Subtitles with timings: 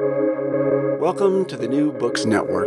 [0.00, 2.66] Welcome to the New Books Network.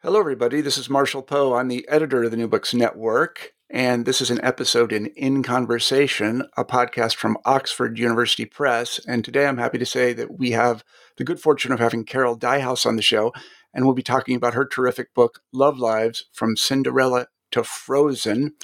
[0.00, 0.62] Hello, everybody.
[0.62, 1.52] This is Marshall Poe.
[1.52, 5.42] I'm the editor of the New Books Network, and this is an episode in In
[5.42, 8.98] Conversation, a podcast from Oxford University Press.
[9.06, 10.82] And today I'm happy to say that we have
[11.18, 13.34] the good fortune of having Carol Dyhouse on the show,
[13.74, 18.54] and we'll be talking about her terrific book, Love Lives From Cinderella to Frozen.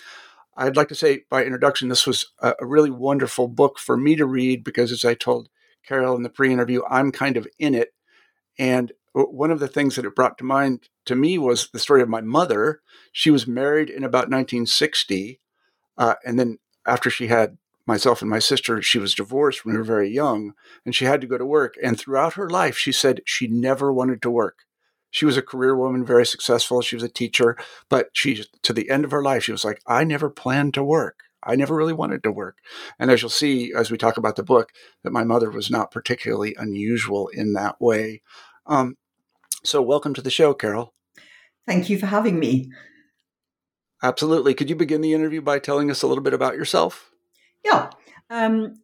[0.57, 4.25] I'd like to say, by introduction, this was a, really wonderful book for me to
[4.25, 5.51] read because, as I told
[5.87, 7.95] Carol in the pre interview, I'm kind of in it.
[8.59, 12.03] And one of the things that it brought to mind to me was the story
[12.03, 12.81] of my mother.
[13.13, 15.41] She was married in about 1960.
[15.97, 17.57] Uh, and then after she had
[17.87, 21.21] myself and my sister, she was divorced when we were very young and she had
[21.21, 21.75] to go to work.
[21.83, 24.61] And throughout her life, she said she never wanted to work.
[25.11, 26.83] She was a career woman, very successful.
[26.83, 27.57] She was a teacher,
[27.89, 30.83] but she, to the end of her life, she was like, I never planned to
[30.83, 31.24] work.
[31.45, 32.59] I never really wanted to work.
[32.99, 34.71] And as you'll see as we talk about the book,
[35.03, 38.23] that my mother was not particularly unusual in that way.
[38.67, 38.97] Um,
[39.63, 40.95] so, welcome to the show, Carol.
[41.67, 42.71] Thank you for having me.
[44.03, 44.53] Absolutely.
[44.53, 47.11] Could you begin the interview by telling us a little bit about yourself?
[47.65, 47.91] Yeah.
[48.29, 48.75] Um,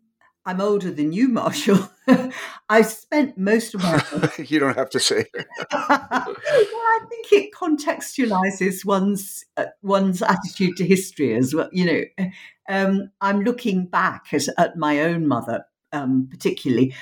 [0.50, 1.88] I'm older than you, Marshall.
[2.68, 4.02] I've spent most of my
[4.38, 5.24] you don't have to say.
[5.36, 11.68] well, I think it contextualizes one's uh, one's attitude to history as well.
[11.70, 11.84] You
[12.18, 12.30] know,
[12.68, 16.96] um, I'm looking back at, at my own mother, um, particularly.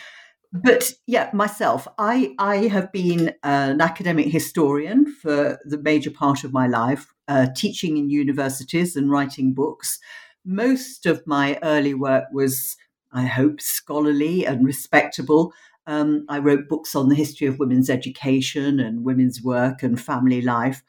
[0.52, 6.52] But yeah, myself, I I have been an academic historian for the major part of
[6.52, 10.00] my life, uh, teaching in universities and writing books.
[10.44, 12.76] Most of my early work was
[13.12, 15.52] I hope, scholarly and respectable.
[15.86, 20.42] Um, I wrote books on the history of women's education and women's work and family
[20.42, 20.82] life.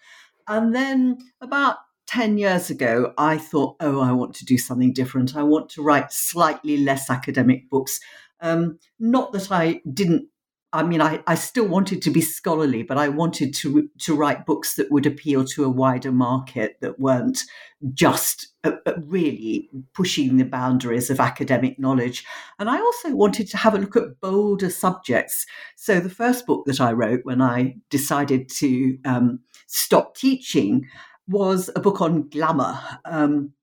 [0.48, 5.36] And then about 10 years ago, I thought, oh, I want to do something different.
[5.36, 8.00] I want to write slightly less academic books.
[8.42, 10.28] Um, not that I didn't
[10.72, 14.45] I mean, I, I still wanted to be scholarly, but I wanted to to write
[14.45, 17.44] books that would appeal to a wider market that weren't
[17.93, 22.23] just uh, uh, really pushing the boundaries of academic knowledge.
[22.60, 25.48] And I also wanted to have a look at bolder subjects.
[25.76, 30.88] So the first book that I wrote when I decided to um, stop teaching
[31.27, 32.80] was a book on glamour.
[33.05, 33.54] Um,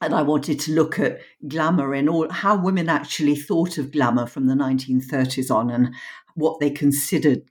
[0.00, 1.18] and I wanted to look at
[1.48, 5.94] glamour in all how women actually thought of glamour from the 1930s on and
[6.38, 7.42] what they considered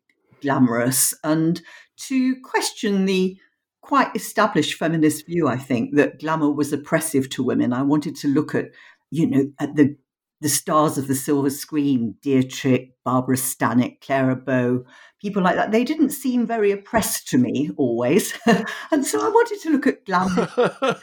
[0.42, 1.62] glamorous and
[1.98, 3.38] to question the
[3.81, 7.74] quite established feminist view, I think, that glamour was oppressive to women.
[7.74, 8.72] I wanted to look at,
[9.12, 9.96] you know, at the
[10.40, 14.84] the stars of the silver screen, Dietrich, Barbara Stanwyck, Clara Bow,
[15.19, 15.72] people like that.
[15.72, 18.38] They didn't seem very oppressed to me always.
[18.92, 20.48] and so I wanted to look at glamour.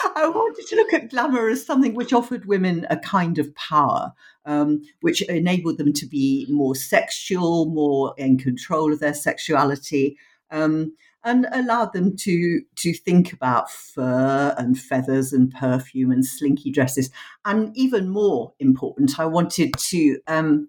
[0.16, 4.12] I wanted to look at glamour as something which offered women a kind of power,
[4.46, 10.16] um, which enabled them to be more sexual, more in control of their sexuality.
[10.50, 10.92] Um,
[11.22, 17.10] and allowed them to to think about fur and feathers and perfume and slinky dresses.
[17.44, 20.68] And even more important, I wanted to um,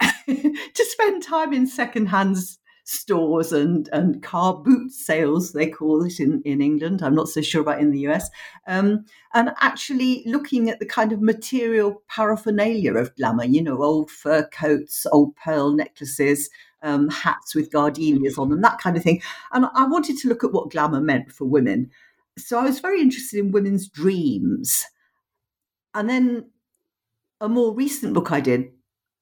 [0.00, 2.36] to spend time in secondhand
[2.90, 7.02] stores and, and car boot sales, they call it in, in England.
[7.02, 8.28] I'm not so sure about in the US.
[8.66, 14.10] Um, and actually looking at the kind of material paraphernalia of glamour, you know, old
[14.10, 16.50] fur coats, old pearl necklaces,
[16.82, 19.22] um, hats with gardenias on them, that kind of thing.
[19.52, 21.90] And I wanted to look at what glamour meant for women.
[22.38, 24.84] So I was very interested in women's dreams.
[25.94, 26.50] And then
[27.40, 28.72] a more recent book I did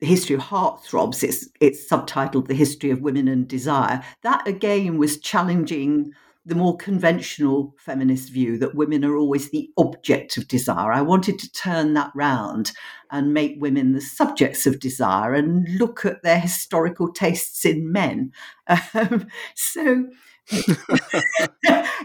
[0.00, 1.22] the history of heartthrobs.
[1.22, 6.12] It's it's subtitled "The History of Women and Desire." That again was challenging
[6.48, 10.90] the more conventional feminist view that women are always the object of desire.
[10.92, 12.72] I wanted to turn that round
[13.10, 18.32] and make women the subjects of desire and look at their historical tastes in men.
[18.94, 20.06] Um, so.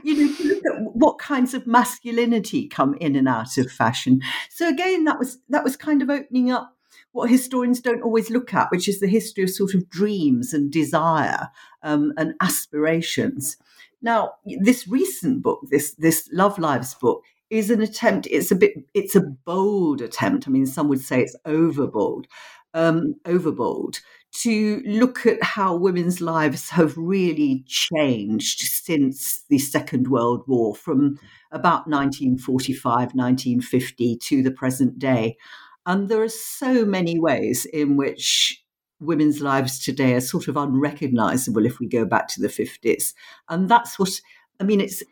[0.04, 4.22] you know, look at what kinds of masculinity come in and out of fashion.
[4.50, 6.76] So again, that was that was kind of opening up
[7.14, 10.72] what historians don't always look at, which is the history of sort of dreams and
[10.72, 11.50] desire
[11.82, 13.56] um, and aspirations.
[14.02, 18.28] Now, this recent book, this this Love Lives book, is an attempt.
[18.30, 18.74] It's a bit.
[18.94, 20.48] It's a bold attempt.
[20.48, 22.26] I mean, some would say it's overbold,
[22.74, 24.02] um, overbold
[24.34, 31.20] to look at how women's lives have really changed since the Second World War, from
[31.52, 35.38] about 1945, 1950 to the present day.
[35.86, 38.64] And there are so many ways in which
[39.00, 43.14] women's lives today are sort of unrecognizable if we go back to the 50s.
[43.50, 44.22] And that's what,
[44.60, 45.04] I mean, it's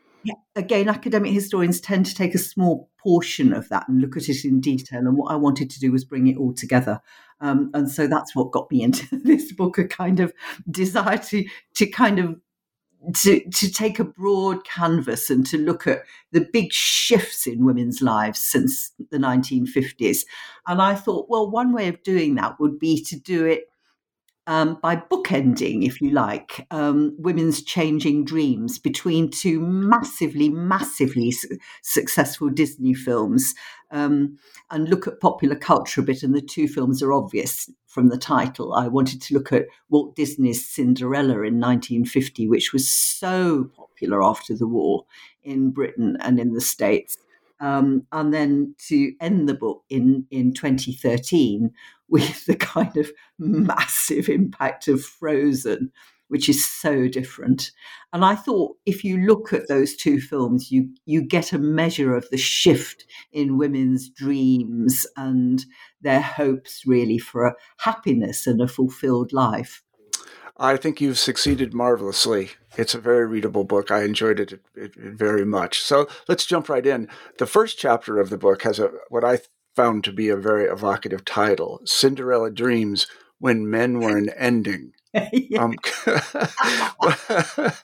[0.56, 4.44] again, academic historians tend to take a small portion of that and look at it
[4.44, 5.00] in detail.
[5.00, 7.00] And what I wanted to do was bring it all together
[7.40, 10.32] Um, and so that's what got me into this book a kind of
[10.70, 11.44] desire to,
[11.74, 12.40] to kind of
[13.14, 18.00] to, to take a broad canvas and to look at the big shifts in women's
[18.00, 20.24] lives since the 1950s.
[20.66, 23.71] And I thought, well, one way of doing that would be to do it
[24.46, 31.58] um, by bookending, if you like, um, women's changing dreams between two massively, massively su-
[31.82, 33.54] successful Disney films
[33.92, 34.36] um,
[34.70, 36.24] and look at popular culture a bit.
[36.24, 38.74] And the two films are obvious from the title.
[38.74, 44.56] I wanted to look at Walt Disney's Cinderella in 1950, which was so popular after
[44.56, 45.04] the war
[45.44, 47.16] in Britain and in the States.
[47.60, 51.70] Um, and then to end the book in, in 2013
[52.12, 55.90] with the kind of massive impact of Frozen,
[56.28, 57.72] which is so different.
[58.12, 62.14] And I thought if you look at those two films, you you get a measure
[62.14, 65.64] of the shift in women's dreams and
[66.02, 69.82] their hopes really for a happiness and a fulfilled life.
[70.58, 72.50] I think you've succeeded marvelously.
[72.76, 73.90] It's a very readable book.
[73.90, 75.80] I enjoyed it, it, it, very much.
[75.80, 77.08] So let's jump right in.
[77.38, 79.38] The first chapter of the book has a what I
[79.74, 83.06] found to be a very evocative title: "Cinderella Dreams
[83.38, 84.92] When Men Were an Ending."
[85.58, 85.76] um,
[86.06, 87.74] that,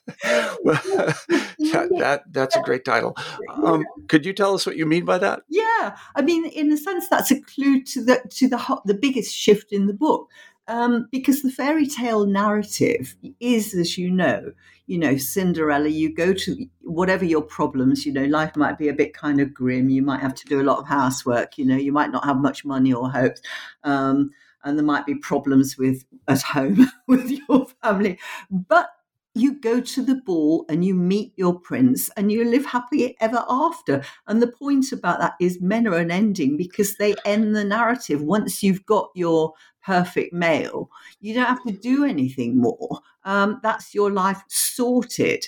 [1.99, 3.15] that, that's a great title.
[3.63, 5.43] Um, could you tell us what you mean by that?
[5.49, 9.35] Yeah, I mean, in a sense, that's a clue to the to the the biggest
[9.35, 10.31] shift in the book
[10.69, 14.53] um, because the fairy tale narrative is, as you know,
[14.87, 18.95] you know, Cinderella, you go to whatever your problems, you know, life might be a
[18.95, 19.91] bit kind of grim.
[19.91, 22.37] You might have to do a lot of housework, you know, you might not have
[22.37, 23.41] much money or hopes.
[23.85, 24.31] Um,
[24.65, 28.19] and there might be problems with at home with your family.
[28.51, 28.91] But
[29.35, 33.45] you go to the ball and you meet your prince and you live happily ever
[33.49, 34.03] after.
[34.27, 38.23] And the point about that is men are an ending because they end the narrative.
[38.23, 39.53] Once you've got your
[39.85, 40.91] perfect male,
[41.21, 43.01] you don't have to do anything more.
[43.25, 45.47] Um, that's your life sorted.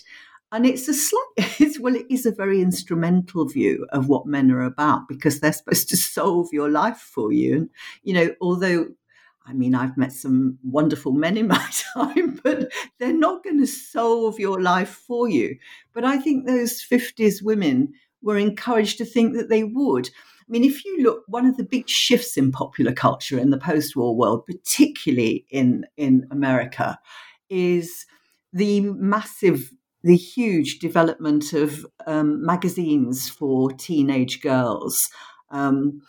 [0.52, 1.22] And it's a slight,
[1.60, 5.52] it's, well, it is a very instrumental view of what men are about because they're
[5.52, 7.54] supposed to solve your life for you.
[7.54, 7.70] And,
[8.02, 8.88] you know, although
[9.50, 13.66] I mean, I've met some wonderful men in my time, but they're not going to
[13.66, 15.58] solve your life for you.
[15.92, 17.92] But I think those 50s women
[18.22, 20.08] were encouraged to think that they would.
[20.08, 23.58] I mean, if you look, one of the big shifts in popular culture in the
[23.58, 26.98] post war world, particularly in, in America,
[27.48, 28.06] is
[28.52, 29.72] the massive,
[30.04, 35.10] the huge development of um, magazines for teenage girls.
[35.50, 36.02] Um,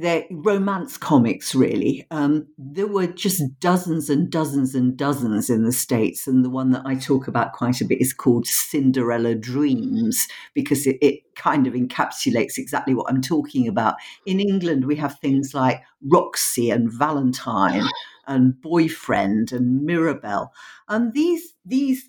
[0.00, 2.06] they're romance comics, really.
[2.10, 6.26] Um, there were just dozens and dozens and dozens in the States.
[6.26, 10.86] And the one that I talk about quite a bit is called Cinderella Dreams, because
[10.86, 13.96] it, it kind of encapsulates exactly what I'm talking about.
[14.24, 17.84] In England, we have things like Roxy and Valentine
[18.26, 20.52] and Boyfriend and Mirabelle.
[20.88, 22.08] And these, these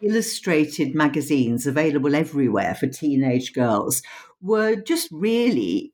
[0.00, 4.02] illustrated magazines available everywhere for teenage girls
[4.40, 5.93] were just really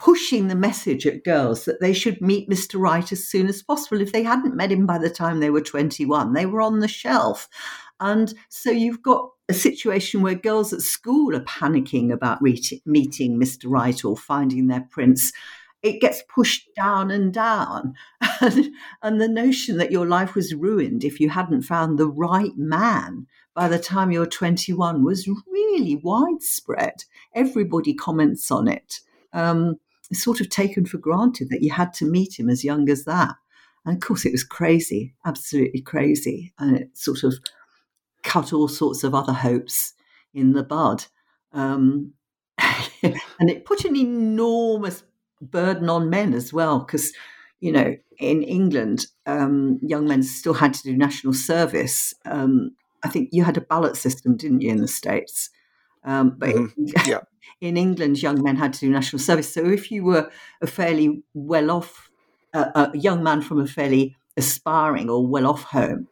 [0.00, 2.80] pushing the message at girls that they should meet Mr.
[2.80, 4.00] Right as soon as possible.
[4.00, 6.88] If they hadn't met him by the time they were 21, they were on the
[6.88, 7.48] shelf.
[8.00, 13.64] And so you've got a situation where girls at school are panicking about meeting Mr.
[13.66, 15.32] Right or finding their prince.
[15.82, 17.94] It gets pushed down and down.
[18.42, 18.70] And,
[19.02, 23.26] and the notion that your life was ruined if you hadn't found the right man
[23.54, 27.04] by the time you're 21 was really widespread.
[27.34, 29.00] Everybody comments on it.
[29.34, 29.76] Um,
[30.14, 33.34] sort of taken for granted that you had to meet him as young as that.
[33.84, 36.52] And of course, it was crazy, absolutely crazy.
[36.58, 37.34] And it sort of
[38.22, 39.94] cut all sorts of other hopes
[40.34, 41.04] in the bud.
[41.52, 42.12] Um,
[42.58, 45.02] and it put an enormous
[45.40, 47.12] burden on men as well, because,
[47.60, 52.12] you know, in England, um, young men still had to do national service.
[52.26, 55.48] Um, I think you had a ballot system, didn't you, in the States?
[56.04, 56.84] Um, but mm-hmm.
[57.10, 57.20] yeah
[57.60, 59.52] in England, young men had to do national service.
[59.52, 60.30] So if you were
[60.62, 62.10] a fairly well off,
[62.54, 66.08] uh, a young man from a fairly aspiring or well off home,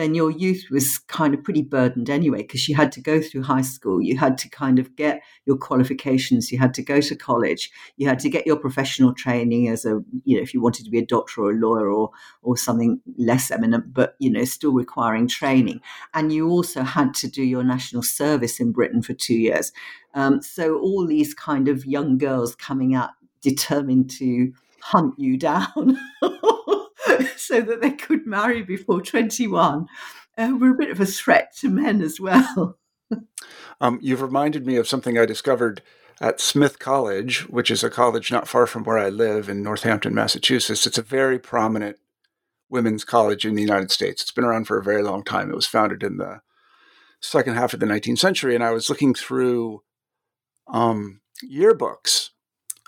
[0.00, 3.42] then your youth was kind of pretty burdened anyway because you had to go through
[3.42, 7.14] high school, you had to kind of get your qualifications, you had to go to
[7.14, 10.84] college, you had to get your professional training as a you know if you wanted
[10.84, 12.10] to be a doctor or a lawyer or
[12.42, 15.80] or something less eminent, but you know still requiring training,
[16.14, 19.72] and you also had to do your national service in Britain for two years.
[20.14, 23.10] Um, so all these kind of young girls coming out
[23.42, 25.98] determined to hunt you down.
[27.50, 29.86] So that they could marry before 21
[30.38, 32.78] uh, were a bit of a threat to men as well.
[33.80, 35.82] um, you've reminded me of something I discovered
[36.20, 40.14] at Smith College, which is a college not far from where I live in Northampton,
[40.14, 40.86] Massachusetts.
[40.86, 41.96] It's a very prominent
[42.68, 44.22] women's college in the United States.
[44.22, 45.50] It's been around for a very long time.
[45.50, 46.40] It was founded in the
[47.20, 49.82] second half of the 19th century, and I was looking through
[50.68, 52.30] um, yearbooks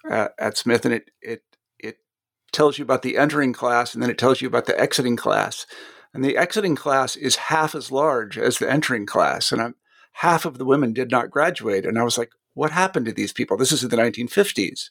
[0.09, 1.52] at, at Smith, and it it it
[2.53, 5.67] tells you about the entering class, and then it tells you about the exiting class,
[6.15, 9.75] and the exiting class is half as large as the entering class, and I'm,
[10.13, 13.33] half of the women did not graduate, and I was like, what happened to these
[13.33, 13.57] people?
[13.57, 14.91] This is in the 1950s.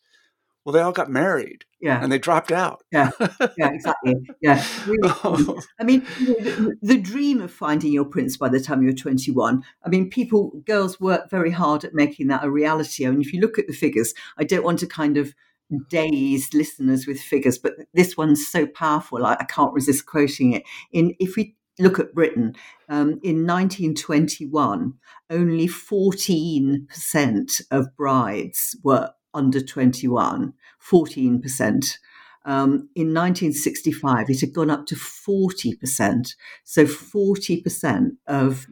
[0.64, 1.66] Well, they all got married.
[1.82, 2.04] Yeah.
[2.04, 2.84] And they dropped out.
[2.92, 3.10] Yeah.
[3.58, 4.14] Yeah, exactly.
[4.42, 4.64] Yeah.
[4.86, 6.16] I mean, oh.
[6.20, 10.52] the, the, dream of finding your prince by the time you're 21, I mean, people,
[10.68, 13.08] girls work very hard at making that a reality.
[13.08, 15.34] I mean, if you look at the figures, I don't want to kind of
[15.90, 20.64] daze listeners with figures, but this one's so powerful, I, I can't resist quoting it.
[20.92, 22.56] In If we look at Britain,
[22.90, 24.94] um, in 1921,
[25.30, 30.54] only 14% of brides were under 21,
[30.90, 31.98] 14%.
[32.44, 36.36] Um, in 1965, it had gone up to 40%.
[36.64, 38.68] So 40% of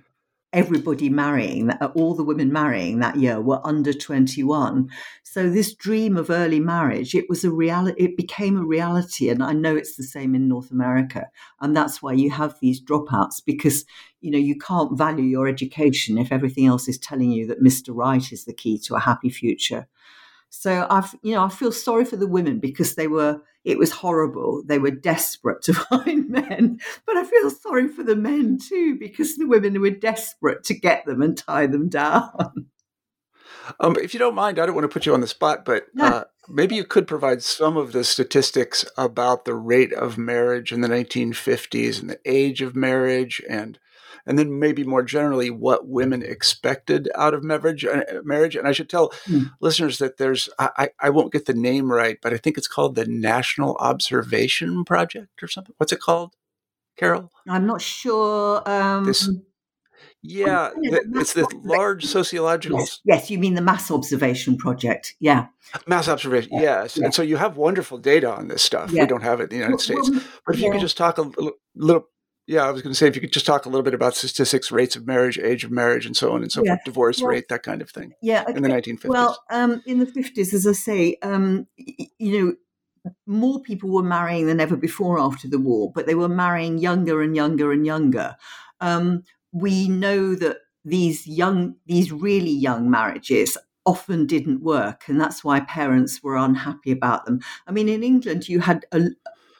[0.52, 4.90] everybody marrying, uh, all the women marrying that year were under 21.
[5.24, 9.30] So this dream of early marriage, it was a reality, it became a reality.
[9.30, 11.28] And I know it's the same in North America.
[11.62, 13.86] And that's why you have these dropouts because,
[14.22, 17.90] you know, you can't value your education if everything else is telling you that Mr.
[17.96, 19.88] Right is the key to a happy future.
[20.50, 23.92] So I've, you know, I feel sorry for the women because they were, it was
[23.92, 24.64] horrible.
[24.66, 26.80] They were desperate to find men.
[27.06, 31.06] But I feel sorry for the men too because the women were desperate to get
[31.06, 32.68] them and tie them down.
[33.80, 35.86] Um, if you don't mind, I don't want to put you on the spot, but
[36.00, 40.82] uh, maybe you could provide some of the statistics about the rate of marriage in
[40.82, 43.78] the 1950s and the age of marriage and
[44.26, 47.86] and then maybe more generally what women expected out of marriage.
[47.86, 49.52] Uh, marriage, and I should tell mm.
[49.62, 52.96] listeners that there's I, I won't get the name right, but I think it's called
[52.96, 55.76] the National Observation Project or something.
[55.78, 56.36] What's it called,
[56.98, 57.32] Carol?
[57.48, 58.68] I'm not sure.
[58.70, 59.30] Um, this,
[60.22, 62.80] yeah, it's the large sociological.
[62.80, 65.16] Yes, yes, you mean the Mass Observation Project?
[65.20, 65.48] Yeah,
[65.88, 66.52] mass observation.
[66.54, 66.62] Yeah.
[66.62, 67.06] Yes, yeah.
[67.06, 68.92] and so you have wonderful data on this stuff.
[68.92, 69.04] Yeah.
[69.04, 70.10] We don't have it in the United well, States,
[70.46, 72.10] but if you could just talk a little, little
[72.50, 74.16] yeah, I was going to say if you could just talk a little bit about
[74.16, 76.72] statistics, rates of marriage, age of marriage, and so on and so yeah.
[76.72, 78.14] forth, divorce well, rate, that kind of thing.
[78.24, 79.06] Yeah, in the 1950s.
[79.06, 84.48] Well, um, in the 50s, as I say, um, you know, more people were marrying
[84.48, 88.36] than ever before after the war, but they were marrying younger and younger and younger.
[88.82, 95.44] Um, we know that these young, these really young marriages often didn't work, and that's
[95.44, 97.42] why parents were unhappy about them.
[97.68, 99.02] I mean, in England, you had a,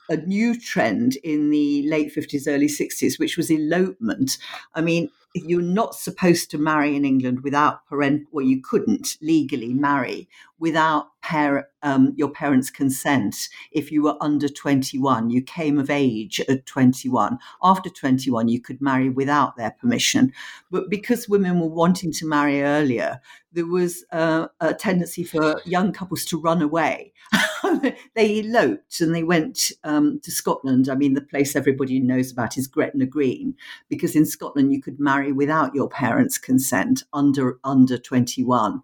[0.10, 4.38] a new trend in the late 50s, early 60s, which was elopement.
[4.74, 9.74] I mean, you're not supposed to marry in England without parent, well, you couldn't legally
[9.74, 13.48] marry without parent, um, your parents' consent.
[13.72, 17.38] If you were under 21, you came of age at 21.
[17.64, 20.34] After 21, you could marry without their permission.
[20.72, 23.22] But because women were wanting to marry earlier,
[23.54, 27.14] there was uh, a tendency for young couples to run away.
[28.16, 30.90] they eloped and they went um, to Scotland.
[30.90, 33.56] I mean, the place everybody knows about is Gretna Green,
[33.90, 38.82] because in Scotland you could marry without your parents' consent under under 21.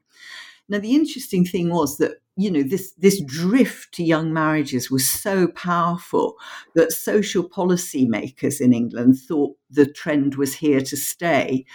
[0.67, 5.07] Now, the interesting thing was that you know this this drift to young marriages was
[5.07, 6.35] so powerful
[6.73, 11.65] that social policy makers in England thought the trend was here to stay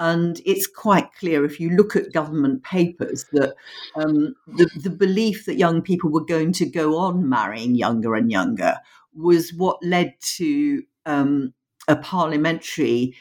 [0.00, 3.54] and it's quite clear if you look at government papers that
[3.96, 8.30] um, the, the belief that young people were going to go on marrying younger and
[8.30, 8.78] younger
[9.14, 11.52] was what led to um,
[11.86, 13.14] a parliamentary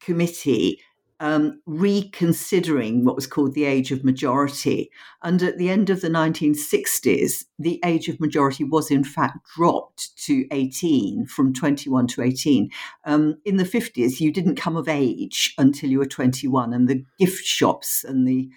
[0.00, 0.80] committee
[1.20, 4.90] um, reconsidering what was called the age of majority.
[5.22, 10.16] And at the end of the 1960s, the age of majority was in fact dropped
[10.24, 12.70] to 18, from 21 to 18.
[13.04, 17.04] Um, in the 50s, you didn't come of age until you were 21, and the
[17.18, 18.50] gift shops and the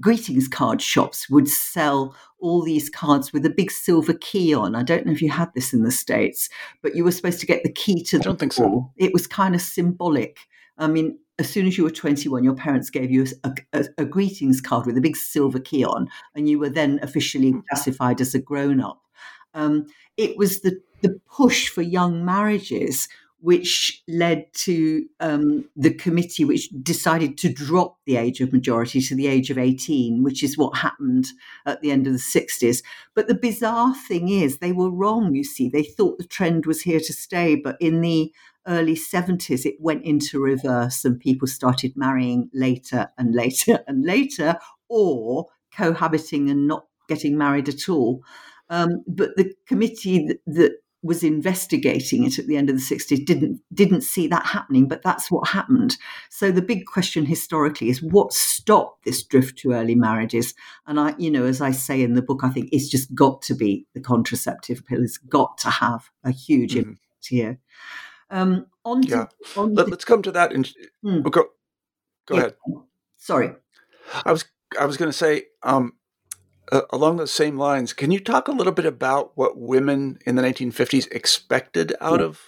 [0.00, 4.74] greetings card shops would sell all these cards with a big silver key on.
[4.74, 6.48] I don't know if you had this in the States,
[6.82, 8.90] but you were supposed to get the key to I don't think so.
[8.96, 10.38] It was kind of symbolic.
[10.82, 14.04] I mean, as soon as you were 21, your parents gave you a, a, a,
[14.04, 17.60] greetings card with a big silver key on, and you were then officially hmm.
[17.70, 19.00] classified as a grown up.
[19.54, 19.86] Um,
[20.16, 23.08] it was the, the push for young marriages
[23.42, 29.16] which led to um, the committee which decided to drop the age of majority to
[29.16, 31.26] the age of 18, which is what happened
[31.66, 32.84] at the end of the 60s.
[33.16, 35.68] But the bizarre thing is, they were wrong, you see.
[35.68, 38.32] They thought the trend was here to stay, but in the
[38.66, 44.56] early 70s, it went into reverse and people started marrying later and later and later,
[44.88, 48.22] or cohabiting and not getting married at all.
[48.68, 50.72] Um, but the committee that, that,
[51.04, 55.02] was investigating it at the end of the 60s didn't didn't see that happening but
[55.02, 55.96] that's what happened
[56.30, 60.54] so the big question historically is what stopped this drift to early marriages
[60.86, 63.42] and i you know as i say in the book i think it's just got
[63.42, 66.90] to be the contraceptive pill it's got to have a huge mm-hmm.
[66.90, 67.58] impact here
[68.32, 69.26] um on yeah.
[69.54, 70.64] To, on Let, us come to that in
[71.04, 71.22] mm.
[71.22, 71.46] go, go
[72.30, 72.38] yeah.
[72.38, 72.54] ahead
[73.16, 73.52] sorry
[74.24, 74.44] i was
[74.80, 75.92] i was going to say um
[76.70, 80.36] uh, along those same lines, can you talk a little bit about what women in
[80.36, 82.26] the 1950s expected out yeah.
[82.26, 82.40] of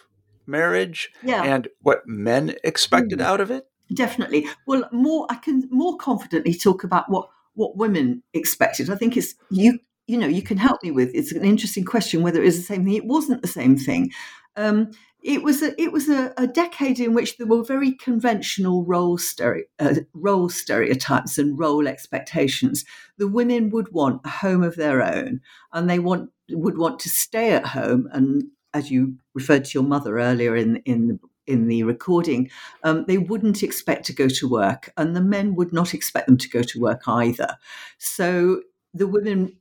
[0.47, 1.43] marriage yeah.
[1.43, 3.25] and what men expected mm.
[3.25, 3.67] out of it?
[3.93, 4.47] Definitely.
[4.67, 8.89] Well, more I can more confidently talk about what what women expected.
[8.89, 11.11] I think it's you you know you can help me with.
[11.15, 12.95] It's an interesting question whether it is the same thing.
[12.95, 14.11] It wasn't the same thing.
[14.57, 14.91] Um,
[15.25, 19.17] it was a it was a, a, decade in which there were very conventional role
[19.17, 22.85] stere- uh, role stereotypes and role expectations.
[23.17, 25.41] The women would want a home of their own,
[25.73, 28.07] and they want would want to stay at home.
[28.13, 32.51] And as you referred to your mother earlier in in the in the recording,
[32.83, 36.37] um, they wouldn't expect to go to work, and the men would not expect them
[36.37, 37.57] to go to work either.
[37.99, 38.61] So
[38.93, 39.57] the women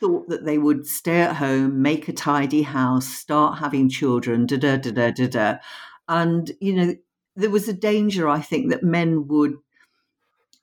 [0.00, 4.56] thought that they would stay at home, make a tidy house, start having children, da
[4.56, 5.56] da da da da da.
[6.08, 6.94] And, you know,
[7.36, 9.54] there was a danger, I think, that men would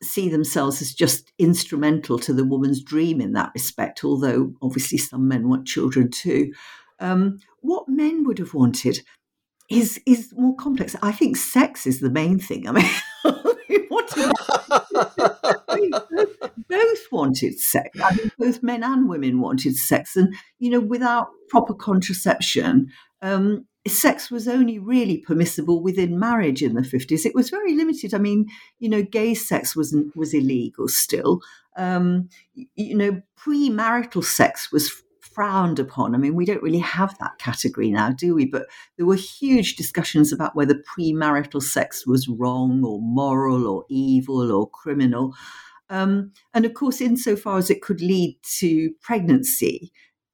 [0.04, 5.28] see themselves as just instrumental to the woman's dream in that respect, although obviously some
[5.28, 6.54] men want children too.
[7.00, 9.00] Um, what men would have wanted
[9.70, 10.96] is is more complex.
[11.02, 12.68] I think sex is the main thing.
[12.68, 12.90] I mean,
[13.90, 14.16] both
[17.16, 18.00] wanted sex.
[18.02, 22.88] I mean, both men and women wanted sex, and you know, without proper contraception,
[23.22, 27.26] um, sex was only really permissible within marriage in the fifties.
[27.26, 28.14] It was very limited.
[28.14, 28.48] I mean,
[28.80, 31.42] you know, gay sex was was illegal still.
[31.78, 34.92] Um, you know, premarital sex was
[35.36, 36.16] frowned upon.
[36.16, 38.46] I mean, we don't really have that category now, do we?
[38.46, 44.50] But there were huge discussions about whether premarital sex was wrong or moral or evil
[44.50, 45.36] or criminal.
[45.90, 49.92] Um, and of course, insofar as it could lead to pregnancy,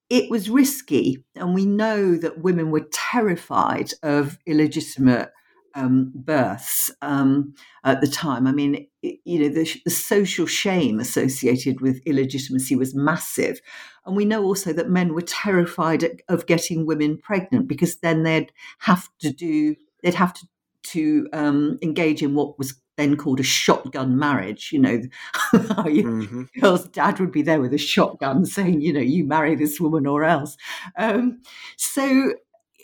[0.09, 1.23] it was risky.
[1.35, 5.31] And we know that women were terrified of illegitimate
[5.75, 8.45] um, births um, at the time.
[8.45, 13.61] I mean, it, you know, the, the, social shame associated with illegitimacy was massive.
[14.05, 18.51] And we know also that men were terrified of getting women pregnant because then they'd
[18.79, 20.47] have to do, they'd have to,
[20.83, 24.71] to um, engage in what was then called a shotgun marriage.
[24.71, 25.01] You know,
[25.53, 26.43] mm-hmm.
[26.59, 30.05] girl's dad would be there with a shotgun saying, you know, you marry this woman
[30.05, 30.55] or else.
[30.97, 31.41] Um,
[31.77, 32.33] so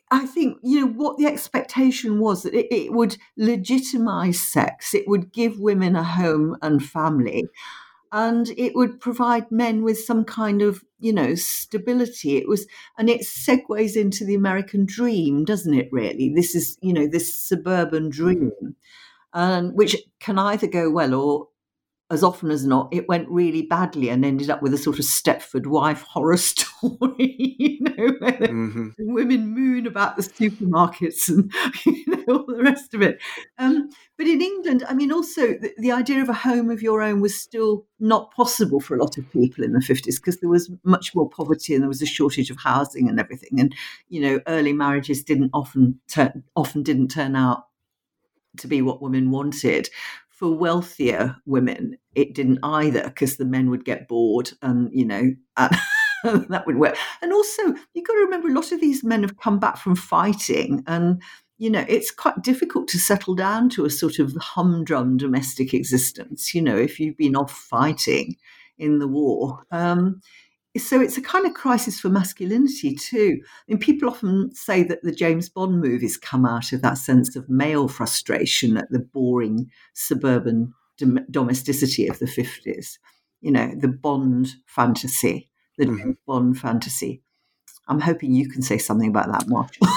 [0.10, 5.08] I think, you know, what the expectation was that it, it would legitimize sex, it
[5.08, 7.46] would give women a home and family
[8.12, 12.66] and it would provide men with some kind of you know stability it was
[12.98, 17.38] and it segues into the american dream doesn't it really this is you know this
[17.38, 18.76] suburban dream
[19.34, 21.48] um, which can either go well or
[22.10, 25.04] as often as not, it went really badly and ended up with a sort of
[25.04, 28.90] Stepford wife horror story, you know, where mm-hmm.
[28.98, 31.52] women moon about the supermarkets and
[31.86, 33.20] you know, all the rest of it.
[33.58, 37.02] Um, but in England, I mean, also the, the, idea of a home of your
[37.02, 40.50] own was still not possible for a lot of people in the 50s because there
[40.50, 43.60] was much more poverty and there was a shortage of housing and everything.
[43.60, 43.76] And,
[44.08, 47.66] you know, early marriages didn't often turn, often didn't turn out
[48.60, 49.90] to be what women wanted.
[50.30, 55.34] For wealthier women, it didn't either because the men would get bored and, you know,
[55.58, 56.96] that wouldn't work.
[57.24, 59.96] And also, you've got to remember a lot of these men have come back from
[59.96, 61.22] fighting and
[61.60, 66.54] you know, it's quite difficult to settle down to a sort of humdrum domestic existence,
[66.54, 68.36] you know, if you've been off fighting
[68.78, 69.64] in the war.
[69.72, 70.22] Um,
[70.78, 73.40] so it's a kind of crisis for masculinity too.
[73.44, 77.36] I mean, people often say that the James Bond movies come out of that sense
[77.36, 82.98] of male frustration at the boring suburban dom- domesticity of the 50s.
[83.42, 86.12] You know, the Bond fantasy, the mm-hmm.
[86.26, 87.22] Bond fantasy.
[87.88, 89.88] I'm hoping you can say something about that, Marshall.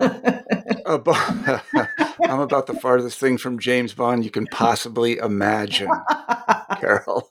[2.22, 5.90] I'm about the farthest thing from James Bond you can possibly imagine,
[6.78, 7.28] Carol.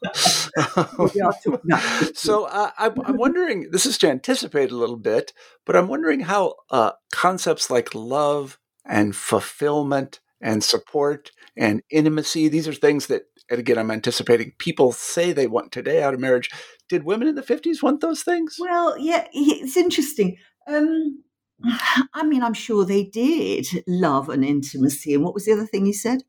[2.14, 5.34] so uh, I, am wondering, this is to anticipate a little bit,
[5.66, 12.68] but I'm wondering how uh, concepts like love and fulfillment and support and intimacy, these
[12.68, 16.50] are things that, and again, I'm anticipating people say they want today out of marriage.
[16.90, 18.58] Did women in the 50s want those things?
[18.60, 20.38] Well, yeah, it's interesting.
[20.68, 21.24] Um,
[22.14, 25.14] I mean, I'm sure they did love and intimacy.
[25.14, 26.24] And what was the other thing you said?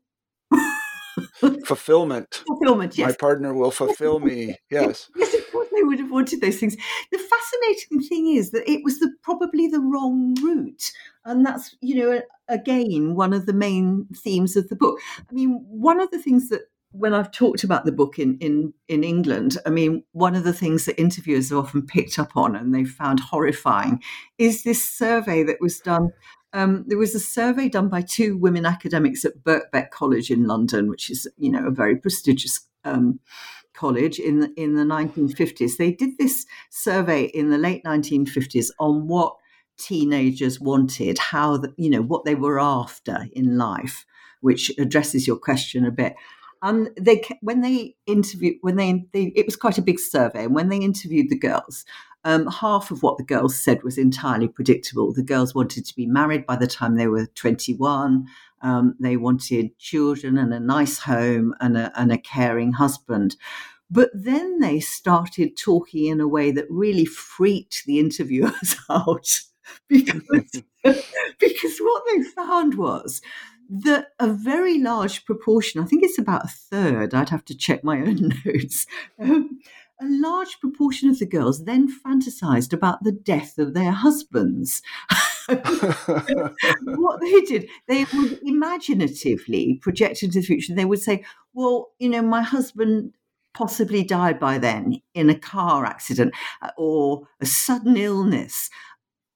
[1.65, 2.43] fulfillment.
[2.47, 3.09] Fulfillment, yes.
[3.09, 4.55] My partner will fulfill me.
[4.69, 5.09] Yes.
[5.15, 6.75] Yes, of course they would have wanted those things.
[7.11, 10.91] The fascinating thing is that it was the, probably the wrong route.
[11.25, 14.99] And that's, you know, again, one of the main themes of the book.
[15.19, 16.61] I mean, one of the things that
[16.97, 20.53] when I've talked about the book in, in, in England, I mean, one of the
[20.53, 24.01] things that interviewers have often picked up on and they found horrifying
[24.37, 26.11] is this survey that was done.
[26.53, 30.89] Um, there was a survey done by two women academics at Birkbeck College in London,
[30.89, 33.19] which is, you know, a very prestigious um,
[33.73, 35.77] college in the, in the 1950s.
[35.77, 39.35] They did this survey in the late 1950s on what
[39.77, 44.05] teenagers wanted, how the, you know what they were after in life,
[44.41, 46.15] which addresses your question a bit.
[46.65, 50.55] And they, when they interviewed, when they, they, it was quite a big survey, and
[50.55, 51.85] when they interviewed the girls,
[52.23, 55.13] um, half of what the girls said was entirely predictable.
[55.13, 58.25] The girls wanted to be married by the time they were 21.
[58.63, 63.35] Um, they wanted children and a nice home and a, and a caring husband.
[63.91, 69.29] But then they started talking in a way that really freaked the interviewers out
[69.87, 73.21] because, because what they found was
[73.69, 77.83] that a very large proportion, I think it's about a third, I'd have to check
[77.83, 78.85] my own notes,
[79.19, 79.59] um,
[80.01, 84.81] a large proportion of the girls then fantasized about the death of their husbands.
[85.47, 90.75] what they did, they would imaginatively project into the future.
[90.75, 91.23] They would say,
[91.53, 93.13] Well, you know, my husband
[93.53, 98.69] possibly died by then in a car accident uh, or a sudden illness.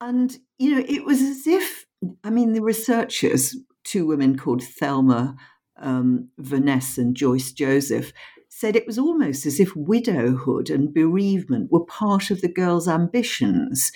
[0.01, 1.85] And, you know, it was as if,
[2.23, 5.35] I mean, the researchers two women called Thelma
[5.77, 8.11] um, and Joyce Joseph,
[8.49, 13.91] said it was almost as if widowhood and bereavement were part of the girls' ambitions.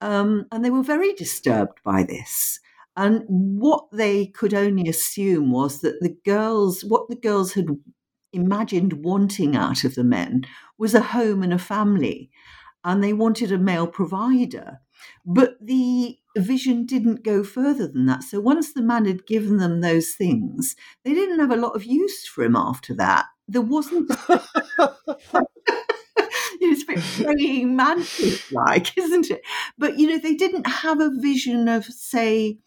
[0.00, 2.58] Um, and they were very disturbed by this.
[2.96, 7.68] And what they could only assume was that the girls, what the girls had
[8.32, 10.44] imagined wanting out of the men
[10.76, 12.30] was a home and a family.
[12.84, 14.80] And they wanted a male provider.
[15.24, 18.22] But the vision didn't go further than that.
[18.22, 21.84] So once the man had given them those things, they didn't have a lot of
[21.84, 23.26] use for him after that.
[23.48, 24.10] There wasn't.
[26.62, 29.42] it's very mantis like, isn't it?
[29.78, 32.58] But, you know, they didn't have a vision of, say,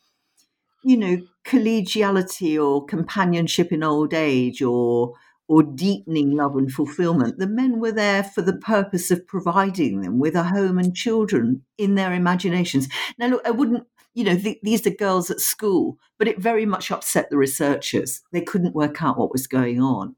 [0.83, 5.13] you know, collegiality or companionship in old age or
[5.47, 7.37] or deepening love and fulfillment.
[7.37, 11.63] The men were there for the purpose of providing them with a home and children
[11.77, 12.87] in their imaginations.
[13.19, 16.65] Now, look, I wouldn't, you know, th- these are girls at school, but it very
[16.65, 18.23] much upset the researchers.
[18.31, 20.15] They couldn't work out what was going on.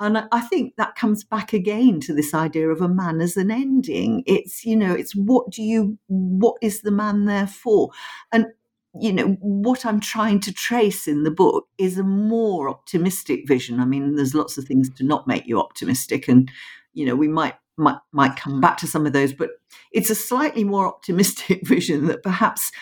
[0.00, 3.50] And I think that comes back again to this idea of a man as an
[3.50, 4.22] ending.
[4.26, 7.90] It's, you know, it's what do you, what is the man there for?
[8.30, 8.46] And
[8.94, 13.80] you know what i'm trying to trace in the book is a more optimistic vision.
[13.80, 16.50] I mean there's lots of things to not make you optimistic and
[16.94, 19.50] you know we might might might come back to some of those but
[19.92, 22.72] it's a slightly more optimistic vision that perhaps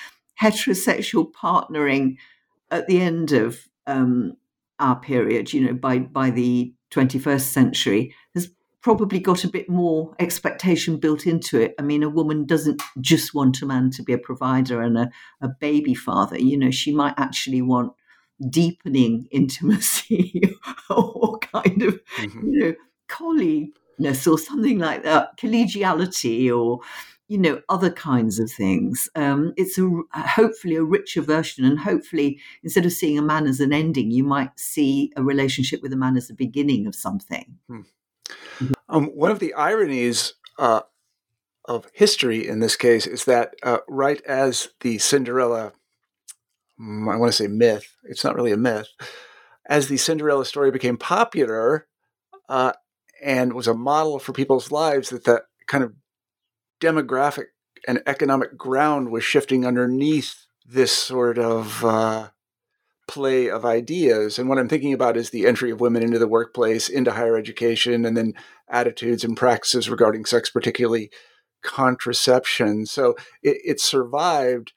[0.40, 2.16] heterosexual partnering
[2.70, 4.34] at the end of um,
[4.78, 8.14] our period you know by by the 21st century
[8.86, 11.74] probably got a bit more expectation built into it.
[11.76, 15.10] I mean, a woman doesn't just want a man to be a provider and a,
[15.40, 16.38] a baby father.
[16.38, 17.94] You know, she might actually want
[18.48, 20.40] deepening intimacy
[20.88, 22.48] or kind of, mm-hmm.
[22.48, 22.74] you know,
[23.08, 26.78] colleagueness or something like that, collegiality or,
[27.26, 29.08] you know, other kinds of things.
[29.16, 33.58] Um, it's a hopefully a richer version, and hopefully, instead of seeing a man as
[33.58, 37.56] an ending, you might see a relationship with a man as the beginning of something.
[37.66, 37.80] Hmm.
[38.88, 40.82] Um, one of the ironies uh,
[41.64, 45.72] of history in this case is that uh, right as the Cinderella,
[46.80, 48.88] mm, I want to say myth, it's not really a myth,
[49.68, 51.86] as the Cinderella story became popular
[52.48, 52.72] uh,
[53.22, 55.94] and was a model for people's lives, that the kind of
[56.80, 57.46] demographic
[57.88, 62.28] and economic ground was shifting underneath this sort of uh,
[63.08, 64.38] play of ideas.
[64.38, 67.36] And what I'm thinking about is the entry of women into the workplace, into higher
[67.36, 68.34] education, and then
[68.68, 71.10] attitudes and practices regarding sex, particularly
[71.62, 72.86] contraception.
[72.86, 74.72] So it, it survived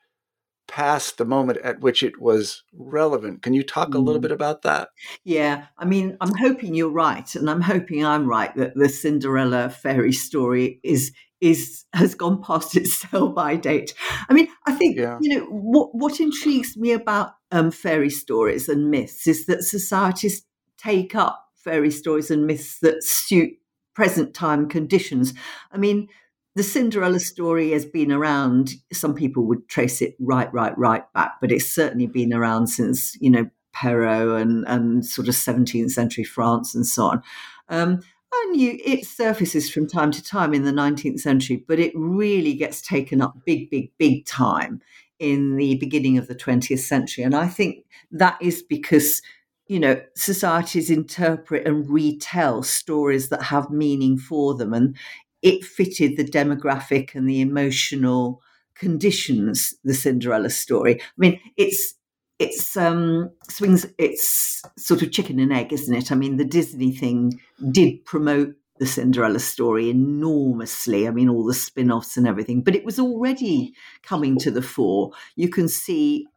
[0.68, 3.42] past the moment at which it was relevant.
[3.42, 4.24] Can you talk a little mm.
[4.24, 4.90] bit about that?
[5.24, 9.70] Yeah, I mean, I'm hoping you're right, and I'm hoping I'm right that the Cinderella
[9.70, 11.12] fairy story is
[11.42, 13.94] is has gone past its sell by date.
[14.30, 15.18] I mean, I think yeah.
[15.20, 20.44] you know what what intrigues me about um, fairy stories and myths is that societies
[20.78, 23.54] take up fairy stories and myths that suit
[23.94, 25.34] present time conditions.
[25.72, 26.08] I mean,
[26.56, 28.72] the Cinderella story has been around.
[28.92, 33.16] Some people would trace it right, right, right back, but it's certainly been around since
[33.22, 37.24] you know Perrault and, and sort of 17th century France and so on.
[37.70, 41.92] Um, and you, it surfaces from time to time in the 19th century, but it
[41.96, 44.82] really gets taken up big, big, big time
[45.20, 47.24] in the beginning of the 20th century.
[47.24, 49.22] And I think that is because,
[49.68, 54.74] you know, societies interpret and retell stories that have meaning for them.
[54.74, 54.96] And
[55.42, 58.42] it fitted the demographic and the emotional
[58.76, 61.02] conditions, the Cinderella story.
[61.02, 61.96] I mean, it's
[62.40, 66.92] it's um, swings it's sort of chicken and egg isn't it i mean the disney
[66.92, 67.40] thing
[67.72, 72.86] did promote the cinderella story enormously i mean all the spin-offs and everything but it
[72.86, 75.12] was already coming to the fore.
[75.36, 76.28] You can see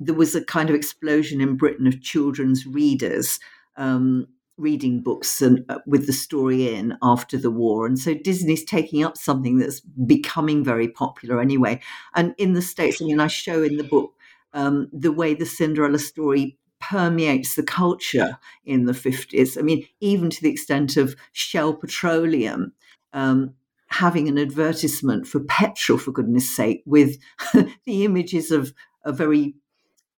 [0.00, 3.38] there was a kind of explosion in britain of children's readers
[3.76, 4.26] um,
[4.58, 9.04] reading books and uh, with the story in after the war and so disney's taking
[9.04, 11.80] up something that's becoming very popular anyway.
[12.14, 14.12] And in the states i mean i show in the book
[14.56, 19.58] um, the way the Cinderella story permeates the culture in the 50s.
[19.58, 22.72] I mean, even to the extent of Shell Petroleum
[23.12, 23.54] um,
[23.88, 27.18] having an advertisement for petrol, for goodness sake, with
[27.84, 28.72] the images of
[29.04, 29.54] a very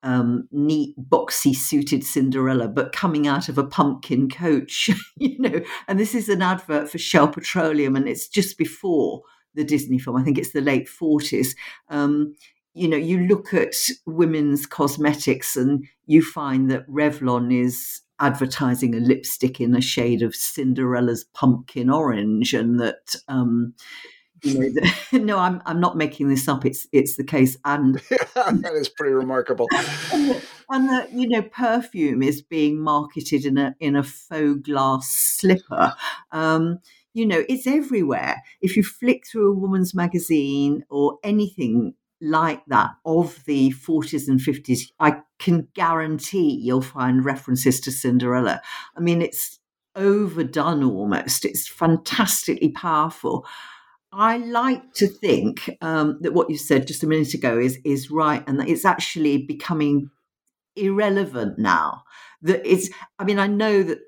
[0.03, 5.61] um, neat, boxy suited Cinderella, but coming out of a pumpkin coach, you know.
[5.87, 9.21] And this is an advert for Shell Petroleum, and it's just before
[9.53, 10.15] the Disney film.
[10.15, 11.55] I think it's the late 40s.
[11.89, 12.35] Um,
[12.77, 18.99] you know, you look at women's cosmetics and you find that Revlon is advertising a
[18.99, 23.73] lipstick in a shade of Cinderella's pumpkin orange, and that um,
[24.43, 26.65] you know, the, no, I'm I'm not making this up.
[26.65, 27.95] It's it's the case, and
[28.35, 29.67] that is pretty remarkable.
[30.11, 35.95] and, the, you know, perfume is being marketed in a in a faux glass slipper.
[36.31, 36.79] Um,
[37.13, 38.43] you know, it's everywhere.
[38.61, 44.39] If you flick through a woman's magazine or anything like that of the 40s and
[44.39, 48.61] 50s, I can guarantee you'll find references to Cinderella.
[48.95, 49.59] I mean, it's
[49.95, 53.45] overdone almost, it's fantastically powerful.
[54.11, 58.09] I like to think um, that what you said just a minute ago is is
[58.09, 60.09] right, and that it's actually becoming
[60.75, 62.03] irrelevant now
[62.41, 63.99] that it's i mean i know that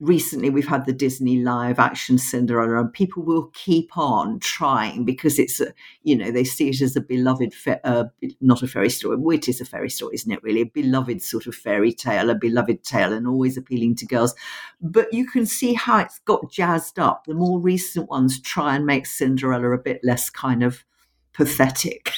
[0.00, 5.38] recently we've had the disney live action cinderella and people will keep on trying because
[5.38, 8.04] it's a, you know they see it as a beloved fa- uh,
[8.40, 10.62] not a fairy story it is a fairy story isn't it really?
[10.62, 14.34] A beloved sort of fairy tale a beloved tale and always appealing to girls.
[14.80, 17.24] But you can see how it's got jazzed up.
[17.26, 20.84] The more recent ones try and make cinderella a bit less kind of
[21.32, 22.12] pathetic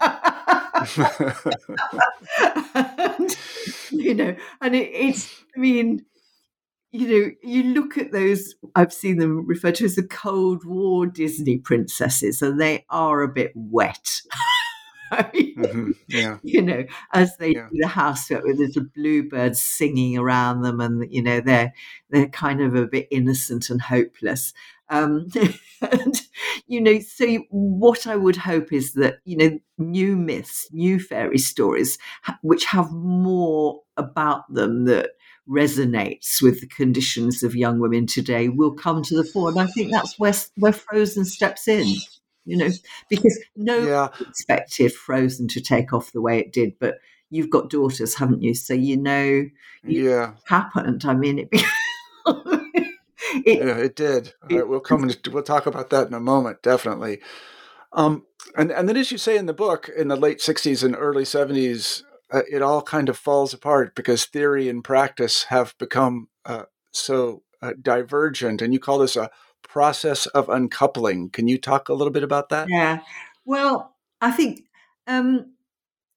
[2.74, 3.36] and,
[3.90, 6.04] you know, and it, it's, I mean,
[6.92, 11.06] you know, you look at those, I've seen them referred to as the Cold War
[11.06, 14.20] Disney princesses, and they are a bit wet.
[15.12, 15.92] mm-hmm.
[16.08, 16.38] Yeah.
[16.42, 17.68] You know, as they yeah.
[17.70, 21.72] do the housework with little bluebirds singing around them, and you know they're
[22.10, 24.52] they're kind of a bit innocent and hopeless.
[24.92, 25.28] Um,
[25.80, 26.20] and,
[26.66, 31.38] you know, so what I would hope is that, you know, new myths, new fairy
[31.38, 31.98] stories,
[32.42, 35.10] which have more about them that
[35.48, 39.48] resonates with the conditions of young women today will come to the fore.
[39.48, 41.86] And I think that's where, where Frozen steps in,
[42.44, 42.70] you know,
[43.08, 44.08] because no yeah.
[44.28, 46.98] expected Frozen to take off the way it did, but
[47.30, 48.54] you've got daughters, haven't you?
[48.54, 49.46] So you know,
[49.84, 51.04] yeah, happened.
[51.06, 51.48] I mean, it.
[53.34, 54.34] it, yeah, it did.
[54.50, 57.20] It, we'll come and we'll talk about that in a moment, definitely.
[57.92, 58.24] Um,
[58.56, 61.24] and and then, as you say in the book, in the late '60s and early
[61.24, 66.64] '70s, uh, it all kind of falls apart because theory and practice have become uh,
[66.90, 68.62] so uh, divergent.
[68.62, 69.30] And you call this a
[69.62, 71.30] process of uncoupling.
[71.30, 72.68] Can you talk a little bit about that?
[72.68, 73.00] Yeah.
[73.44, 74.64] Well, I think
[75.06, 75.52] um,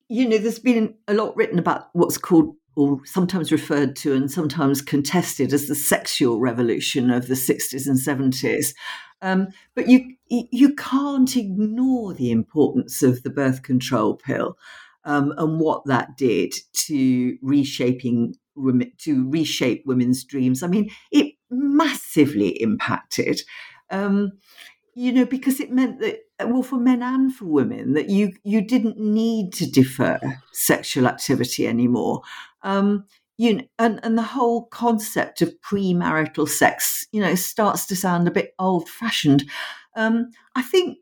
[0.08, 4.30] you know there's been a lot written about what's called or sometimes referred to and
[4.32, 8.74] sometimes contested as the sexual revolution of the 60s and 70s.
[9.22, 14.58] Um, but you you can't ignore the importance of the birth control pill
[15.06, 18.36] um, and what that did to reshaping
[18.98, 20.64] to reshape women's dreams.
[20.64, 23.42] I mean, it massively impacted.
[23.90, 24.34] Um,
[24.96, 28.62] you know, because it meant that, well, for men and for women, that you you
[28.62, 30.20] didn't need to defer
[30.54, 32.22] sexual activity anymore.
[32.66, 33.06] Um,
[33.38, 38.28] you know, and, and the whole concept of premarital sex, you know, starts to sound
[38.28, 39.46] a bit old fashioned.
[39.96, 40.98] Um, I think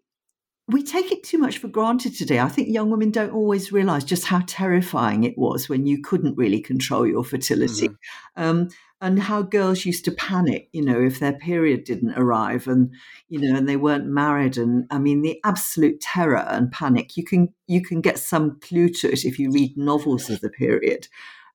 [0.67, 2.39] we take it too much for granted today.
[2.39, 6.37] I think young women don't always realize just how terrifying it was when you couldn't
[6.37, 7.89] really control your fertility.
[7.89, 8.43] Mm-hmm.
[8.43, 8.69] Um,
[9.01, 12.93] and how girls used to panic, you know, if their period didn't arrive and,
[13.27, 14.57] you know, and they weren't married.
[14.57, 18.87] And I mean, the absolute terror and panic, you can, you can get some clue
[18.87, 21.09] to it if you read novels of the period.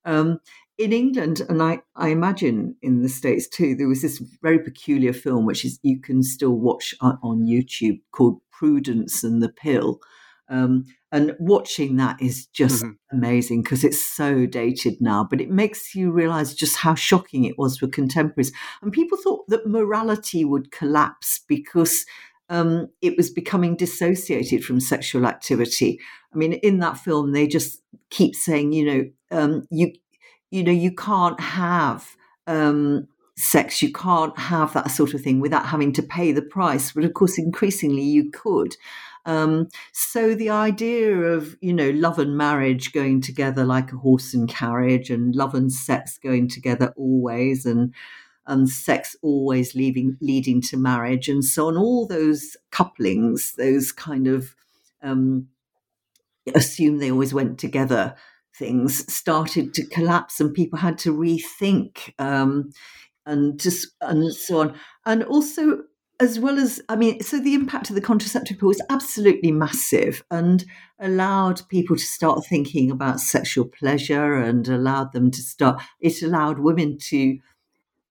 [0.08, 0.40] Um,
[0.78, 5.12] in England, and I, I imagine in the States too, there was this very peculiar
[5.12, 9.98] film which is you can still watch on, YouTube called Prudence and the Pill.
[10.48, 13.16] Um, and watching that is just mm-hmm.
[13.18, 17.58] amazing because it's so dated now, but it makes you realize just how shocking it
[17.58, 18.52] was for contemporaries.
[18.80, 22.06] And people thought that morality would collapse because
[22.48, 25.98] um, it was becoming dissociated from sexual activity.
[26.32, 29.92] I mean, in that film, they just keep saying, you know, um, you
[30.50, 35.66] you know, you can't have um, sex, you can't have that sort of thing without
[35.66, 36.92] having to pay the price.
[36.92, 38.76] But of course, increasingly you could.
[39.26, 44.32] Um, so the idea of you know love and marriage going together like a horse
[44.32, 47.94] and carriage, and love and sex going together always, and
[48.46, 51.76] and sex always leaving leading to marriage, and so on.
[51.76, 54.54] All those couplings, those kind of
[55.02, 55.48] um,
[56.54, 58.16] assume they always went together
[58.58, 62.70] things started to collapse and people had to rethink um,
[63.26, 64.74] and just and so on.
[65.06, 65.82] And also
[66.20, 70.24] as well as i mean so the impact of the contraceptive pill was absolutely massive
[70.32, 70.64] and
[70.98, 76.58] allowed people to start thinking about sexual pleasure and allowed them to start it allowed
[76.58, 77.38] women to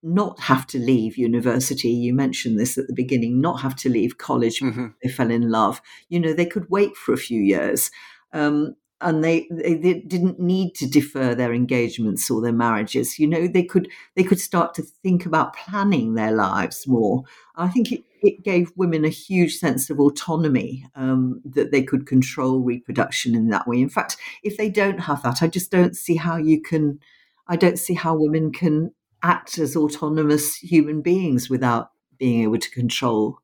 [0.04, 1.90] not have to leave university.
[1.90, 4.88] You mentioned this at the beginning not have to leave college mm-hmm.
[5.04, 5.82] they fell in love.
[6.10, 7.92] You know they could wait for a few years.
[8.34, 13.28] Um, and they, they, they didn't need to defer their engagements or their marriages you
[13.28, 17.24] know they could they could start to think about planning their lives more.
[17.56, 22.08] I think it, it gave women a huge sense of autonomy um, that they could
[22.08, 23.82] control reproduction in that way.
[23.82, 27.00] In fact if they don't have that i just don't see how you can
[27.48, 28.92] i don't see how women can
[29.24, 33.40] act as autonomous human beings without being able to control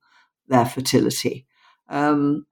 [0.48, 1.46] their fertility.
[1.90, 2.46] Um,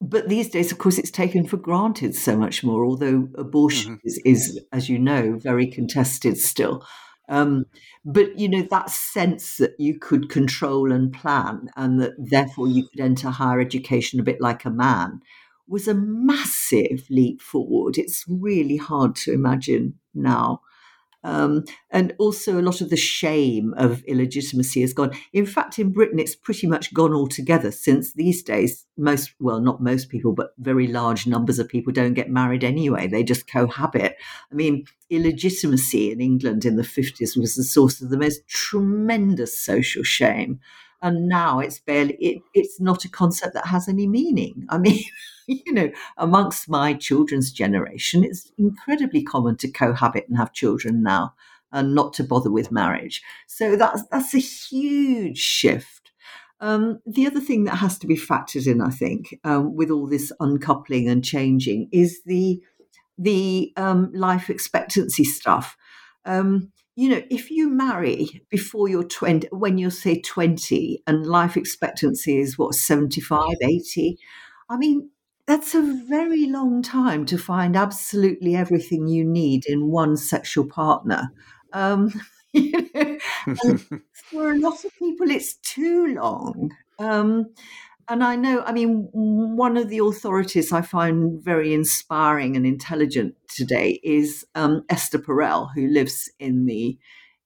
[0.00, 2.84] but these days, of course, it's taken for granted so much more.
[2.84, 4.06] Although abortion mm-hmm.
[4.06, 6.84] is, is, as you know, very contested still.
[7.28, 7.64] Um,
[8.04, 12.86] but you know that sense that you could control and plan, and that therefore you
[12.88, 15.20] could enter higher education a bit like a man,
[15.66, 17.96] was a massive leap forward.
[17.96, 20.60] It's really hard to imagine now.
[21.24, 25.12] Um, and also, a lot of the shame of illegitimacy has gone.
[25.32, 29.82] In fact, in Britain, it's pretty much gone altogether since these days, most, well, not
[29.82, 33.08] most people, but very large numbers of people don't get married anyway.
[33.08, 34.16] They just cohabit.
[34.52, 39.58] I mean, illegitimacy in England in the 50s was the source of the most tremendous
[39.58, 40.60] social shame
[41.02, 45.04] and now it's barely it, it's not a concept that has any meaning i mean
[45.66, 51.34] you know amongst my children's generation it's incredibly common to cohabit and have children now
[51.74, 53.22] and not to bother with marriage.
[53.46, 56.12] So that's that's a huge shift.
[56.60, 60.06] Um, the other thing that has to be factored in i think um, with all
[60.06, 62.62] this uncoupling and changing is the
[63.18, 65.76] the um, life expectancy stuff.
[66.24, 71.56] Um, you know, if you marry before you're 20, when you're, say, 20, and life
[71.56, 74.16] expectancy is what, 75, 80,
[74.68, 75.10] I mean,
[75.46, 81.32] that's a very long time to find absolutely everything you need in one sexual partner.
[81.72, 82.12] Um,
[82.52, 83.18] you know,
[84.30, 86.70] for a lot of people, it's too long.
[86.98, 87.52] Um,
[88.08, 93.34] and I know, I mean, one of the authorities I find very inspiring and intelligent
[93.48, 96.98] today is um, Esther Perel, who lives in the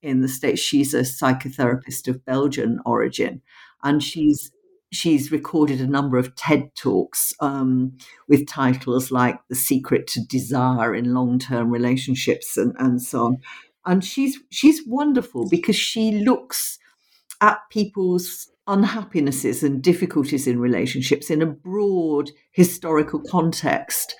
[0.02, 0.60] in the states.
[0.60, 3.40] She's a psychotherapist of Belgian origin,
[3.82, 4.50] and she's
[4.92, 7.96] she's recorded a number of TED talks um,
[8.28, 13.38] with titles like "The Secret to Desire in Long Term Relationships" and, and so on.
[13.86, 16.78] And she's she's wonderful because she looks
[17.40, 24.14] at people's unhappinesses and difficulties in relationships in a broad historical context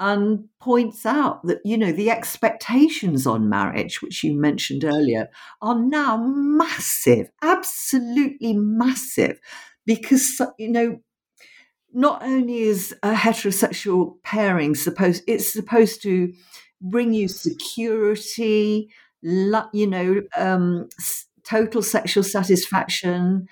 [0.00, 5.28] and points out that you know the expectations on marriage which you mentioned earlier
[5.60, 9.40] are now massive absolutely massive
[9.88, 11.00] because you know
[11.92, 16.32] not only is a heterosexual pairing supposed it's supposed to
[16.80, 18.90] bring you security
[19.22, 20.88] you know um,
[21.42, 23.48] total sexual satisfaction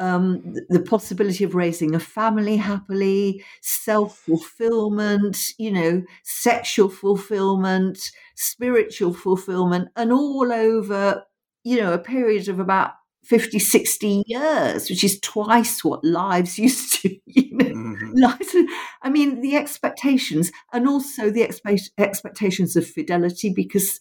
[0.00, 9.14] um, the possibility of raising a family happily, self fulfillment, you know, sexual fulfillment, spiritual
[9.14, 11.24] fulfillment, and all over,
[11.62, 12.94] you know, a period of about
[13.24, 18.28] 50, 60 years, which is twice what lives used to, you know.
[18.28, 18.64] Mm-hmm.
[19.02, 24.00] I mean, the expectations and also the expe- expectations of fidelity, because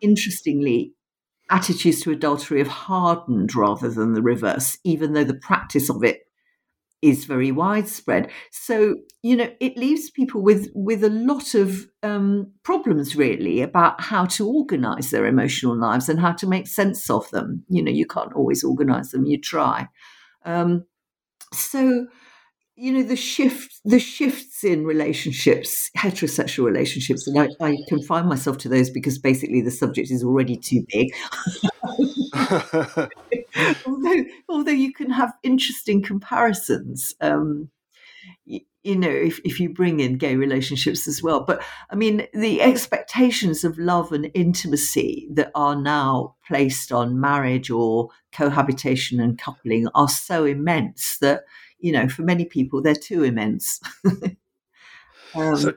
[0.00, 0.92] interestingly,
[1.50, 6.26] attitudes to adultery have hardened rather than the reverse, even though the practice of it
[7.04, 8.30] is very widespread.
[8.50, 14.00] So you know, it leaves people with with a lot of um, problems really about
[14.00, 17.62] how to organise their emotional lives and how to make sense of them.
[17.68, 19.88] You know, you can't always organise them; you try.
[20.44, 20.84] Um,
[21.52, 22.06] so
[22.76, 28.58] you know the shift the shifts in relationships heterosexual relationships and I, I confine myself
[28.58, 31.08] to those because basically the subject is already too big
[33.86, 37.68] although although you can have interesting comparisons um,
[38.44, 42.26] you, you know if, if you bring in gay relationships as well but i mean
[42.34, 49.38] the expectations of love and intimacy that are now placed on marriage or cohabitation and
[49.38, 51.44] coupling are so immense that
[51.84, 53.78] you know, for many people, they're too immense.
[55.34, 55.74] um, so,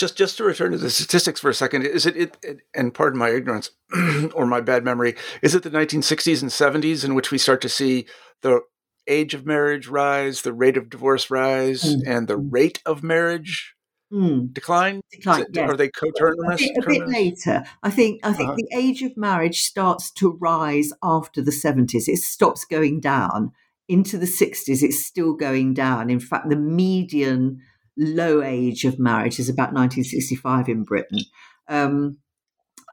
[0.00, 2.92] just just to return to the statistics for a second, is it, it, it and
[2.92, 3.70] pardon my ignorance
[4.34, 7.68] or my bad memory, is it the 1960s and 70s in which we start to
[7.68, 8.06] see
[8.42, 8.60] the
[9.06, 12.02] age of marriage rise, the rate of divorce rise, mm.
[12.06, 13.74] and the rate of marriage
[14.12, 14.52] Mm.
[14.52, 15.02] decline?
[15.12, 16.60] decline it, Are they coterminous?
[16.60, 17.62] A, bit, a bit, later.
[17.84, 18.18] I think.
[18.24, 18.56] I think uh-huh.
[18.56, 22.08] the age of marriage starts to rise after the seventies.
[22.08, 23.52] It stops going down,
[23.90, 26.10] into the 60s, it's still going down.
[26.10, 27.60] In fact, the median
[28.00, 31.20] low age of marriage is about 1965 in Britain.
[31.68, 32.18] Um,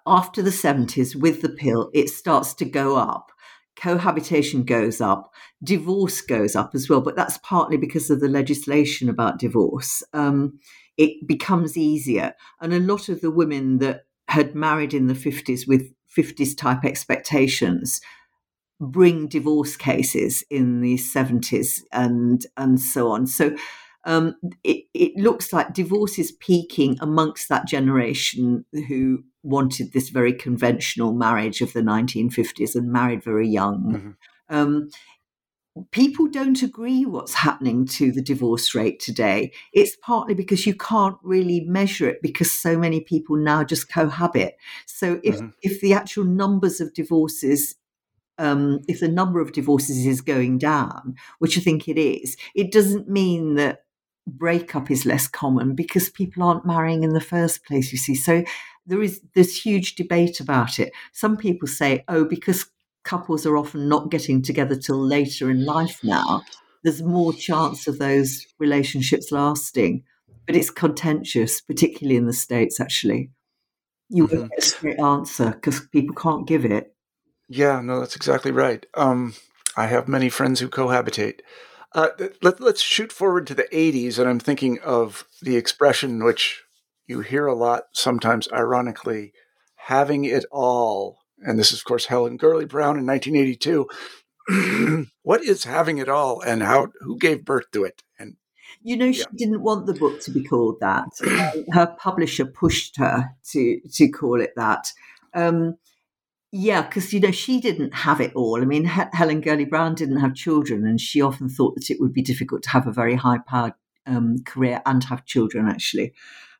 [0.06, 3.32] after the 70s, with the pill, it starts to go up.
[3.76, 5.32] Cohabitation goes up,
[5.64, 10.04] divorce goes up as well, but that's partly because of the legislation about divorce.
[10.14, 10.60] Um,
[10.98, 12.34] it becomes easier.
[12.60, 16.84] And a lot of the women that had married in the 50s with 50s type
[16.84, 18.02] expectations
[18.80, 23.26] bring divorce cases in the 70s and and so on.
[23.26, 23.56] So
[24.08, 30.32] um, it, it looks like divorce is peaking amongst that generation who wanted this very
[30.32, 34.16] conventional marriage of the 1950s and married very young.
[34.50, 34.56] Mm-hmm.
[34.56, 34.90] Um,
[35.92, 39.52] people don't agree what's happening to the divorce rate today.
[39.74, 44.56] It's partly because you can't really measure it because so many people now just cohabit.
[44.86, 45.50] So if, mm-hmm.
[45.64, 47.76] if the actual numbers of divorces
[48.40, 52.72] um, if the number of divorces is going down, which I think it is, it
[52.72, 53.80] doesn't mean that
[54.28, 57.92] breakup is less common because people aren't marrying in the first place.
[57.92, 58.44] You see, so
[58.86, 60.92] there is this huge debate about it.
[61.14, 62.68] Some people say, "Oh, because
[63.04, 66.44] couples are often not getting together till later in life now,
[66.84, 70.04] there's more chance of those relationships lasting."
[70.46, 72.80] But it's contentious, particularly in the states.
[72.80, 73.32] Actually,
[74.10, 74.38] you mm-hmm.
[74.38, 76.94] won't get a straight answer because people can't give it.
[77.50, 78.86] Yeah, no, that's exactly right.
[78.94, 79.34] Um,
[79.78, 81.40] I have many friends who cohabitate.
[81.98, 82.10] Uh,
[82.44, 86.62] let, let's shoot forward to the 80s, and I'm thinking of the expression which
[87.08, 89.34] you hear a lot, sometimes ironically,
[89.78, 91.18] having it all.
[91.40, 95.08] And this is, of course, Helen Gurley Brown in 1982.
[95.24, 96.90] what is having it all, and how?
[97.00, 98.04] Who gave birth to it?
[98.20, 98.36] And
[98.84, 99.26] you know, she yeah.
[99.36, 101.10] didn't want the book to be called that.
[101.74, 104.92] her publisher pushed her to to call it that.
[105.34, 105.78] Um,
[106.52, 108.62] yeah, because you know she didn't have it all.
[108.62, 112.14] I mean, Helen Gurley Brown didn't have children, and she often thought that it would
[112.14, 113.74] be difficult to have a very high-powered
[114.06, 115.68] um, career and have children.
[115.68, 116.14] Actually,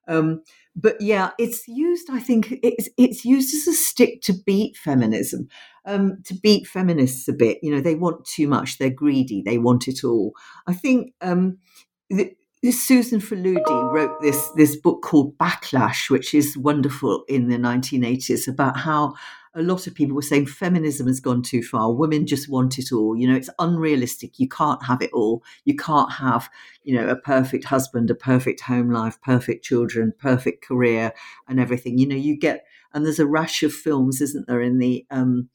[0.08, 0.42] um,
[0.76, 2.10] but yeah, it's used.
[2.12, 5.48] I think it's it's used as a stick to beat feminism,
[5.86, 7.60] um, to beat feminists a bit.
[7.62, 8.78] You know, they want too much.
[8.78, 9.42] They're greedy.
[9.42, 10.34] They want it all.
[10.68, 11.14] I think.
[11.22, 11.60] Um,
[12.10, 12.34] the,
[12.72, 18.78] Susan Faludi wrote this this book called Backlash, which is wonderful in the 1980s about
[18.78, 19.14] how
[19.58, 21.92] a lot of people were saying feminism has gone too far.
[21.92, 23.18] Women just want it all.
[23.18, 24.40] You know, it's unrealistic.
[24.40, 25.44] You can't have it all.
[25.66, 26.50] You can't have,
[26.84, 31.12] you know, a perfect husband, a perfect home life, perfect children, perfect career,
[31.48, 31.98] and everything.
[31.98, 35.50] You know, you get, and there's a rash of films, isn't there, in the um,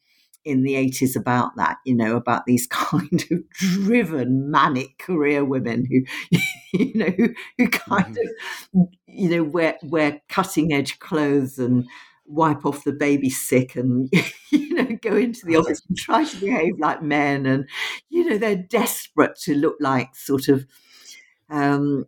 [0.44, 5.86] in the 80s about that, you know, about these kind of driven, manic career women
[5.88, 6.38] who,
[6.72, 7.28] you know, who,
[7.59, 8.80] who kind mm-hmm.
[8.80, 11.86] of, you know, wear, wear cutting edge clothes and
[12.33, 14.12] wipe off the baby sick and
[14.51, 17.47] you know go into the office and try to behave like men.
[17.47, 17.68] And
[18.09, 20.66] you know they're desperate to look like sort of
[21.51, 22.07] um,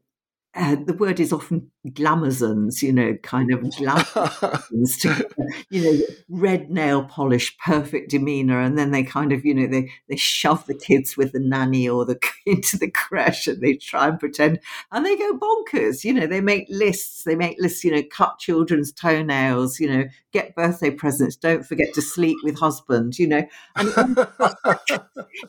[0.56, 5.28] uh, the word is often glamazons, you know, kind of glamazons to,
[5.68, 9.90] you know, red nail polish, perfect demeanor, and then they kind of, you know, they
[10.08, 14.06] they shove the kids with the nanny or the into the creche, and they try
[14.08, 14.60] and pretend,
[14.92, 16.04] and they go bonkers.
[16.04, 17.24] You know, they make lists.
[17.24, 17.82] They make lists.
[17.82, 19.80] You know, cut children's toenails.
[19.80, 21.36] You know, get birthday presents.
[21.36, 23.18] Don't forget to sleep with husband.
[23.18, 23.46] You know,
[23.76, 23.88] and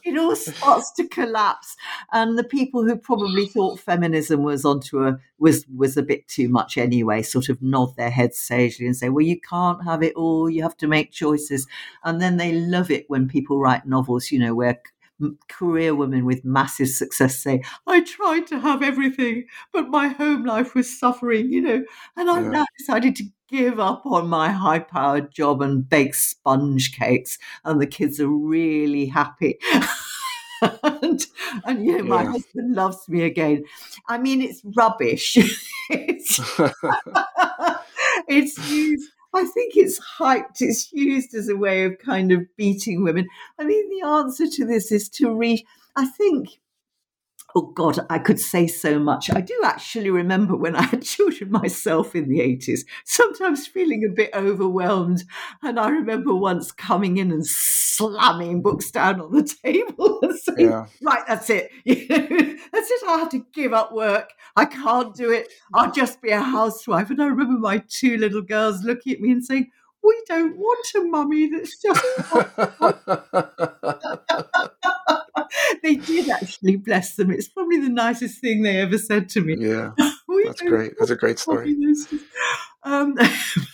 [0.03, 1.75] it all starts to collapse.
[2.11, 6.49] And the people who probably thought feminism was onto a was was a bit too
[6.49, 7.21] much anyway.
[7.21, 10.49] Sort of nod their heads sagely and say, "Well, you can't have it all.
[10.49, 11.67] You have to make choices."
[12.03, 14.81] And then they love it when people write novels, you know, where
[15.47, 20.75] career women with massive success say, I tried to have everything, but my home life
[20.75, 21.85] was suffering, you know,
[22.17, 22.49] and I yeah.
[22.49, 27.79] now decided to give up on my high powered job and bake sponge cakes, and
[27.79, 29.59] the kids are really happy.
[30.61, 31.25] and,
[31.65, 33.65] and you know, my husband loves me again.
[34.07, 35.37] I mean, it's rubbish.
[35.89, 36.39] it's,
[38.27, 43.03] it's used I think it's hyped, it's used as a way of kind of beating
[43.03, 43.27] women.
[43.59, 45.65] I mean, the answer to this is to read.
[45.97, 46.59] I think
[47.55, 49.31] oh God, I could say so much.
[49.33, 54.13] I do actually remember when I had children myself in the 80s, sometimes feeling a
[54.13, 55.23] bit overwhelmed.
[55.63, 60.69] And I remember once coming in and slamming books down on the table and saying,
[60.69, 60.85] yeah.
[61.01, 61.71] right, that's it.
[61.85, 63.07] that's it.
[63.07, 64.31] I have to give up work.
[64.57, 65.47] I can't do it.
[65.73, 67.09] I'll just be a housewife.
[67.09, 69.71] And I remember my two little girls looking at me and saying,
[70.03, 72.03] we don't want a mummy that's just.
[76.73, 77.31] Bless them.
[77.31, 79.55] It's probably the nicest thing they ever said to me.
[79.59, 80.93] Yeah, that's great.
[80.97, 81.75] That's a great story.
[82.83, 83.27] Um, but,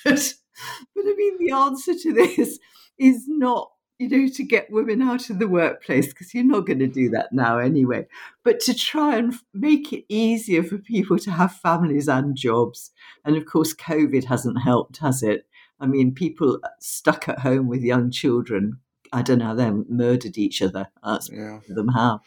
[0.04, 2.60] but I mean, the answer to this
[2.98, 6.80] is not you know, to get women out of the workplace, because you're not going
[6.80, 8.08] to do that now anyway,
[8.44, 12.90] but to try and make it easier for people to have families and jobs.
[13.24, 15.46] And of course, COVID hasn't helped, has it?
[15.80, 18.80] I mean, people stuck at home with young children
[19.14, 20.88] I don't know, they murdered each other.
[21.04, 21.60] That's yeah.
[21.68, 22.22] them how.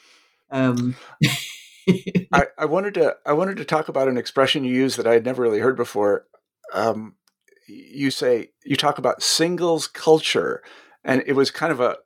[0.50, 0.96] Um,
[2.32, 5.14] I, I, wanted to I wanted to talk about an expression you use that I
[5.14, 6.26] had never really heard before.
[6.72, 7.16] Um,
[7.66, 10.62] you say you talk about singles culture,
[11.04, 11.96] and it was kind of a,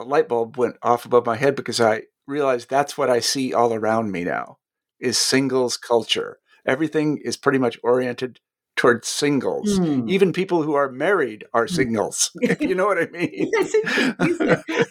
[0.00, 3.52] a light bulb went off above my head because I realized that's what I see
[3.52, 4.58] all around me now
[5.00, 6.38] is singles culture.
[6.64, 8.40] Everything is pretty much oriented
[8.76, 9.78] towards singles.
[9.78, 10.08] Mm.
[10.08, 11.74] Even people who are married are hmm.
[11.74, 12.30] singles.
[12.60, 13.50] you know what I mean?
[13.52, 13.74] yes,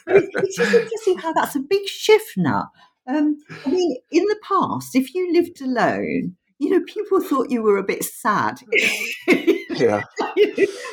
[0.08, 2.70] it's just interesting how that's a big shift now.
[3.08, 7.64] Um, I mean, in the past, if you lived alone, you know, people thought you
[7.64, 8.60] were a bit sad.
[9.28, 10.02] yeah.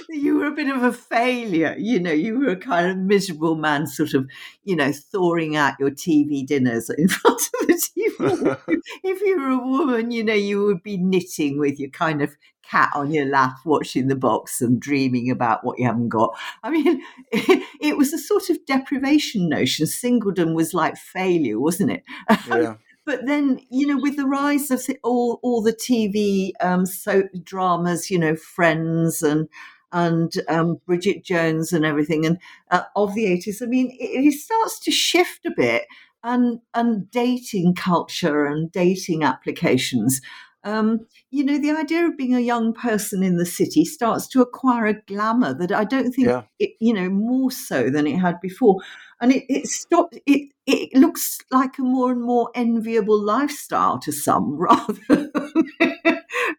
[0.09, 1.77] you were a bit of a failure.
[1.79, 4.27] You know, you were a kind of miserable man, sort of,
[4.65, 8.59] you know, thawing out your TV dinners in front of the TV.
[9.05, 12.35] if you were a woman, you know, you would be knitting with your kind of
[12.69, 16.37] cat on your lap, watching the box and dreaming about what you haven't got.
[16.63, 17.03] I mean,
[17.33, 19.87] it, it was a sort of deprivation notion.
[19.87, 22.05] Singledom was like failure, wasn't it?
[22.49, 22.75] Yeah.
[23.05, 28.11] But then, you know, with the rise of all all the TV um, soap dramas,
[28.11, 29.49] you know, Friends and
[29.93, 32.39] and um, Bridget Jones and everything, and
[32.71, 35.87] uh, of the eighties, I mean, it, it starts to shift a bit,
[36.23, 40.21] and and dating culture and dating applications.
[40.65, 44.43] Um, you know, the idea of being a young person in the city starts to
[44.43, 46.43] acquire a glamour that I don't think, yeah.
[46.59, 48.81] it, you know, more so than it had before
[49.21, 54.13] and it, it stopped it it looks like a more and more enviable lifestyle to
[54.13, 55.33] some rather than,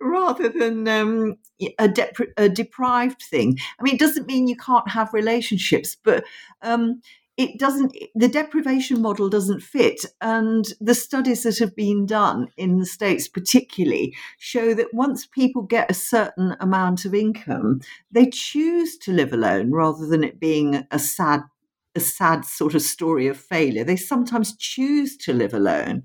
[0.01, 1.35] rather than um,
[1.77, 6.23] a, dep- a, deprived thing i mean it doesn't mean you can't have relationships but
[6.61, 7.01] um,
[7.39, 12.77] it doesn't the deprivation model doesn't fit and the studies that have been done in
[12.77, 17.79] the states particularly show that once people get a certain amount of income
[18.11, 21.41] they choose to live alone rather than it being a sad
[21.95, 23.83] a sad sort of story of failure.
[23.83, 26.03] They sometimes choose to live alone.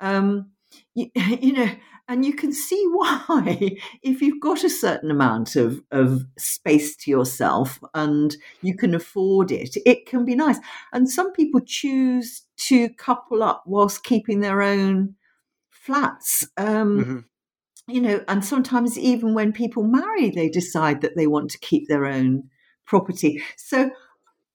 [0.00, 0.50] Um,
[0.94, 1.70] you, you, know,
[2.08, 7.10] and you can see why if you've got a certain amount of, of space to
[7.10, 10.58] yourself and you can afford it, it can be nice.
[10.92, 15.14] And some people choose to couple up whilst keeping their own
[15.70, 16.48] flats.
[16.56, 17.18] Um, mm-hmm
[17.90, 21.88] you know, and sometimes even when people marry, they decide that they want to keep
[21.88, 22.44] their own
[22.84, 23.42] property.
[23.56, 23.90] So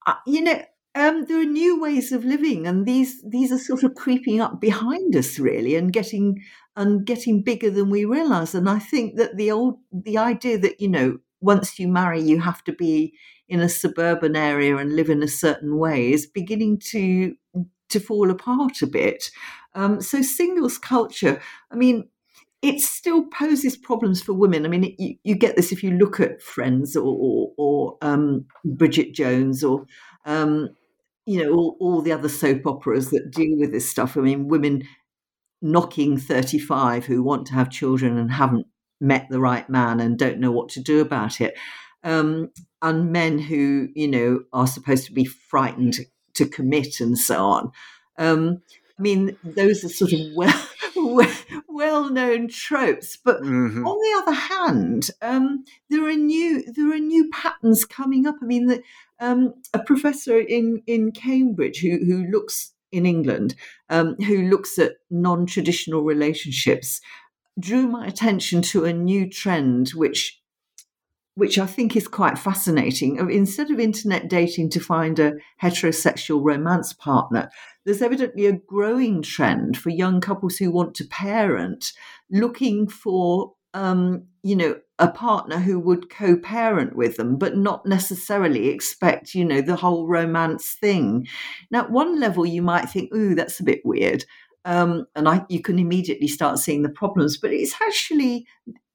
[0.05, 0.61] uh, you know,
[0.95, 4.61] um, there are new ways of living, and these these are sort of creeping up
[4.61, 6.43] behind us, really, and getting
[6.75, 8.53] and getting bigger than we realise.
[8.53, 12.39] And I think that the old the idea that you know once you marry you
[12.39, 13.13] have to be
[13.49, 17.35] in a suburban area and live in a certain way is beginning to
[17.89, 19.29] to fall apart a bit.
[19.75, 21.41] Um, so singles culture,
[21.71, 22.09] I mean,
[22.61, 24.65] it still poses problems for women.
[24.65, 27.97] I mean, it, you, you, get this if you look at Friends or, or, or
[28.01, 29.85] um, Bridget Jones or,
[30.25, 30.69] um,
[31.25, 34.17] you know, all, all, the other soap operas that deal with this stuff.
[34.17, 34.83] I mean, women
[35.61, 38.67] knocking 35 who want to have children and haven't
[38.99, 41.55] met the right man and don't know what to do about it.
[42.03, 42.51] Um,
[42.81, 45.99] and men who, you know, are supposed to be frightened
[46.33, 47.71] to commit and so on.
[48.17, 48.61] Um,
[48.99, 50.67] I mean, those are sort of well,
[51.67, 53.17] well known tropes.
[53.17, 53.85] But mm-hmm.
[53.85, 58.35] on the other hand, um, there are new there are new patterns coming up.
[58.41, 58.81] I mean, the,
[59.19, 63.55] um, a professor in in Cambridge who who looks in England
[63.89, 67.01] um, who looks at non traditional relationships
[67.59, 70.39] drew my attention to a new trend which
[71.35, 73.17] which I think is quite fascinating.
[73.31, 77.49] Instead of internet dating to find a heterosexual romance partner,
[77.85, 81.91] there's evidently a growing trend for young couples who want to parent
[82.29, 88.67] looking for um, you know, a partner who would co-parent with them, but not necessarily
[88.69, 91.27] expect, you know, the whole romance thing.
[91.71, 94.25] Now, at one level, you might think, "Ooh, that's a bit weird,"
[94.65, 97.37] um, and I, you can immediately start seeing the problems.
[97.37, 98.45] But it's actually,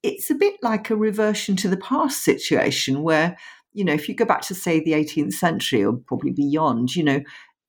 [0.02, 3.36] it's a bit like a reversion to the past situation where,
[3.72, 7.04] you know, if you go back to say the 18th century or probably beyond, you
[7.04, 7.20] know,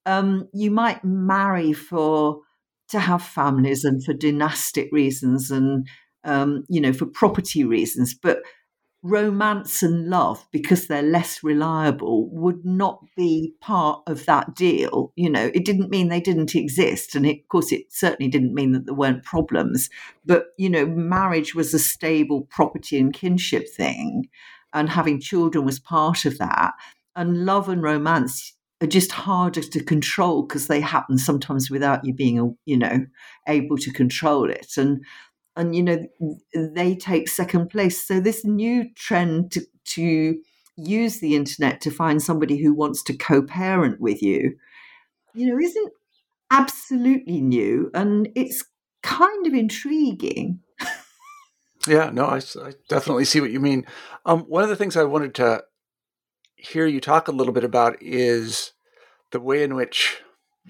[0.06, 2.42] um, you might marry for
[2.90, 5.88] to have families and for dynastic reasons and
[6.26, 8.40] um, you know, for property reasons, but
[9.02, 15.14] romance and love, because they're less reliable, would not be part of that deal.
[15.16, 17.16] You know, it didn't mean they didn't exist.
[17.16, 19.89] And it, of course, it certainly didn't mean that there weren't problems.
[20.26, 24.28] But, you know, marriage was a stable property and kinship thing.
[24.74, 26.74] And having children was part of that.
[27.16, 32.14] And love and romance are just harder to control because they happen sometimes without you
[32.14, 33.06] being, you know,
[33.47, 34.78] able to control it.
[34.78, 35.04] And
[35.60, 36.07] and you know
[36.53, 38.07] they take second place.
[38.07, 39.62] So this new trend to,
[39.95, 40.39] to
[40.78, 44.55] use the internet to find somebody who wants to co-parent with you,
[45.36, 45.91] you know, isn't
[46.49, 48.64] absolutely new, and it's
[49.03, 50.62] kind of intriguing.
[51.88, 53.86] yeah, no, I, I, definitely see what you mean.
[54.26, 55.64] Um, one of the things I wanted to
[56.55, 58.72] hear you talk a little bit about is
[59.32, 60.22] the way in which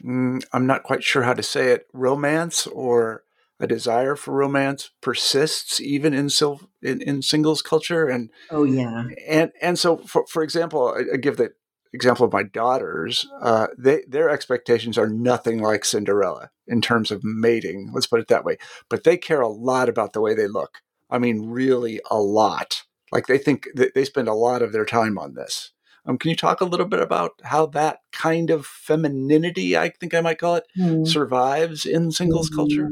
[0.04, 3.24] mm, I'm not quite sure how to say it, romance or
[3.60, 9.06] a desire for romance persists even in, sil- in, in singles culture and oh yeah
[9.28, 11.52] and and so for, for example I, I give the
[11.92, 17.24] example of my daughters uh, they their expectations are nothing like cinderella in terms of
[17.24, 18.58] mating let's put it that way
[18.90, 22.84] but they care a lot about the way they look i mean really a lot
[23.12, 25.72] like they think they spend a lot of their time on this
[26.06, 30.14] um, can you talk a little bit about how that kind of femininity, I think
[30.14, 31.08] I might call it, mm.
[31.08, 32.56] survives in singles mm.
[32.56, 32.90] culture?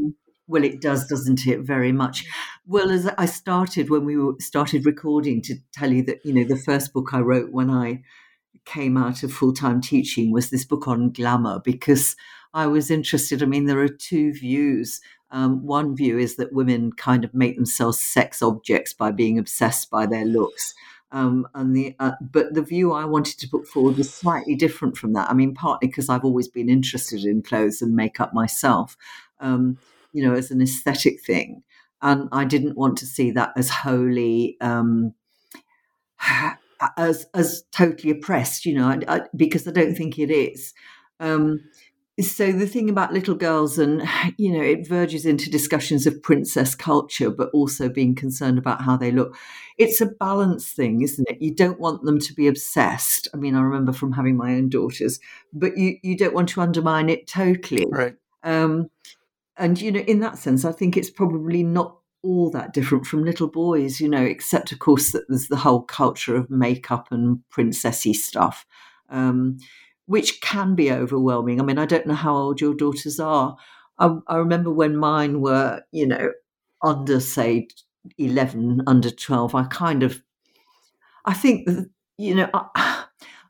[0.47, 1.59] Well, it does, doesn't it?
[1.59, 2.25] Very much.
[2.65, 6.57] Well, as I started when we started recording, to tell you that you know the
[6.57, 8.03] first book I wrote when I
[8.65, 12.15] came out of full time teaching was this book on glamour because
[12.53, 13.43] I was interested.
[13.43, 15.01] I mean, there are two views.
[15.31, 19.89] Um, one view is that women kind of make themselves sex objects by being obsessed
[19.89, 20.73] by their looks.
[21.11, 24.97] Um, and the uh, but the view I wanted to put forward was slightly different
[24.97, 25.29] from that.
[25.29, 28.97] I mean, partly because I've always been interested in clothes and makeup myself.
[29.39, 29.77] Um,
[30.13, 31.63] you know, as an aesthetic thing.
[32.01, 35.13] And I didn't want to see that as wholly, um,
[36.97, 40.73] as as totally oppressed, you know, I, I, because I don't think it is.
[41.19, 41.61] Um,
[42.19, 46.75] so the thing about little girls, and you know, it verges into discussions of princess
[46.75, 49.35] culture, but also being concerned about how they look.
[49.77, 51.41] It's a balance thing, isn't it?
[51.41, 53.27] You don't want them to be obsessed.
[53.33, 55.19] I mean, I remember from having my own daughters,
[55.53, 57.85] but you you don't want to undermine it totally.
[57.89, 58.15] Right.
[58.43, 58.89] Um,
[59.57, 63.23] and you know in that sense i think it's probably not all that different from
[63.23, 67.39] little boys you know except of course that there's the whole culture of makeup and
[67.55, 68.65] princessy stuff
[69.09, 69.57] um,
[70.07, 71.61] which can be overwhelming.
[71.61, 73.55] I mean i don't know how old your daughters are.
[73.99, 76.31] I, I remember when mine were you know
[76.83, 77.67] under say
[78.17, 80.21] 11 under 12 i kind of
[81.25, 81.67] i think
[82.17, 82.65] you know I,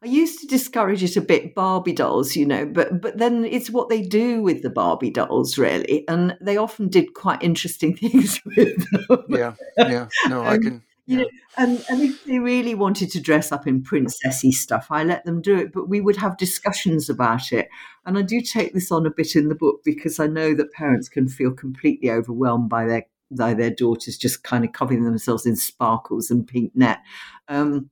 [0.07, 3.69] I used to discourage it a bit, Barbie dolls, you know, but but then it's
[3.69, 8.39] what they do with the Barbie dolls, really, and they often did quite interesting things
[8.45, 9.25] with them.
[9.27, 10.73] Yeah, yeah, no, I can.
[10.73, 10.79] Yeah.
[11.09, 15.03] You know, and, and if they really wanted to dress up in princessy stuff, I
[15.03, 15.71] let them do it.
[15.71, 17.69] But we would have discussions about it.
[18.05, 20.73] And I do take this on a bit in the book because I know that
[20.73, 25.45] parents can feel completely overwhelmed by their by their daughters just kind of covering themselves
[25.45, 26.99] in sparkles and pink net.
[27.47, 27.89] Um,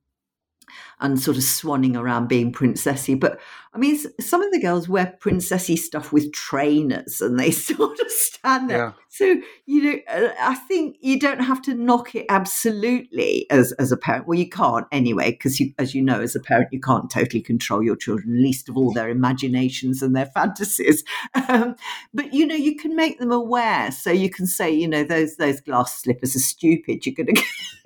[0.99, 3.19] and sort of swanning around being princessy.
[3.19, 3.39] But
[3.75, 8.09] I mean, some of the girls wear princessy stuff with trainers and they sort of
[8.09, 8.77] stand there.
[8.77, 8.91] Yeah.
[9.09, 13.91] So, you know, uh, I think you don't have to knock it absolutely as, as
[13.91, 14.27] a parent.
[14.27, 17.83] Well, you can't anyway, because as you know, as a parent, you can't totally control
[17.83, 21.03] your children, least of all their imaginations and their fantasies.
[21.49, 21.75] Um,
[22.13, 23.91] but, you know, you can make them aware.
[23.91, 27.05] So you can say, you know, those, those glass slippers are stupid.
[27.05, 27.43] You're going to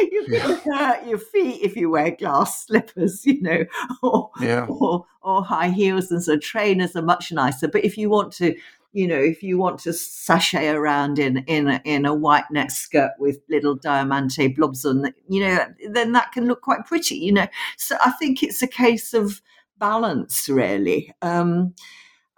[0.00, 0.56] you can yeah.
[0.56, 3.64] hurt your feet if you wear glass slippers, you know,
[4.02, 4.66] or, yeah.
[4.80, 6.10] Or, or high heels.
[6.10, 7.68] And so trainers are much nicer.
[7.68, 8.56] But if you want to,
[8.92, 12.70] you know, if you want to sashay around in in a, in a white neck
[12.70, 17.32] skirt with little diamante blobs on, you know, then that can look quite pretty, you
[17.32, 17.46] know.
[17.76, 19.42] So I think it's a case of
[19.78, 21.12] balance, really.
[21.22, 21.74] Um,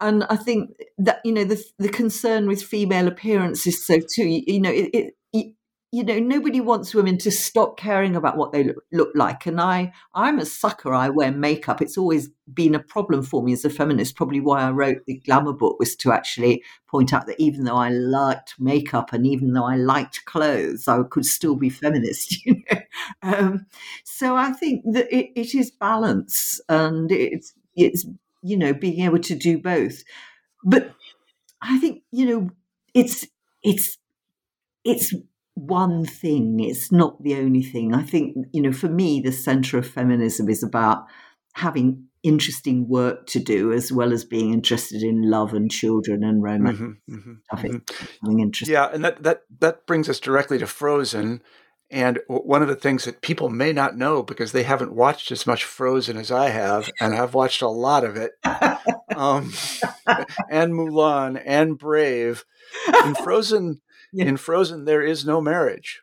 [0.00, 4.26] and I think that you know the the concern with female appearance is so too.
[4.26, 5.14] You, know, it, it,
[5.92, 9.60] you know nobody wants women to stop caring about what they look, look, like and
[9.60, 11.82] i i'm a sucker i wear makeup.
[11.82, 15.18] It's always been a problem for me as a feminist probably why i wrote the
[15.18, 19.52] glamour book was to actually point out that even though i liked makeup and even
[19.52, 22.80] though i liked clothes i could still be feminist you know?
[23.22, 23.66] Um,
[24.04, 28.06] so i think that it, it is balance and it's it's
[28.42, 30.02] you know being able to do both.
[30.64, 30.94] But
[31.62, 32.50] i think you know
[32.94, 33.26] it's
[33.62, 33.98] it's
[34.84, 35.14] it's
[35.54, 36.60] one thing.
[36.60, 37.94] It's not the only thing.
[37.94, 41.04] I think, you know, for me, the center of feminism is about
[41.54, 46.42] having interesting work to do as well as being interested in love and children and
[46.42, 47.76] romance mm-hmm, mm-hmm.
[48.26, 48.70] Mm-hmm.
[48.70, 51.42] Yeah, and that, that that brings us directly to Frozen.
[51.92, 55.44] And one of the things that people may not know because they haven't watched as
[55.44, 58.32] much Frozen as I have, and I've watched a lot of it,
[59.16, 59.52] um,
[60.50, 62.44] and Mulan and Brave.
[63.04, 63.80] In Frozen,
[64.12, 64.26] yeah.
[64.26, 66.02] in Frozen, there is no marriage.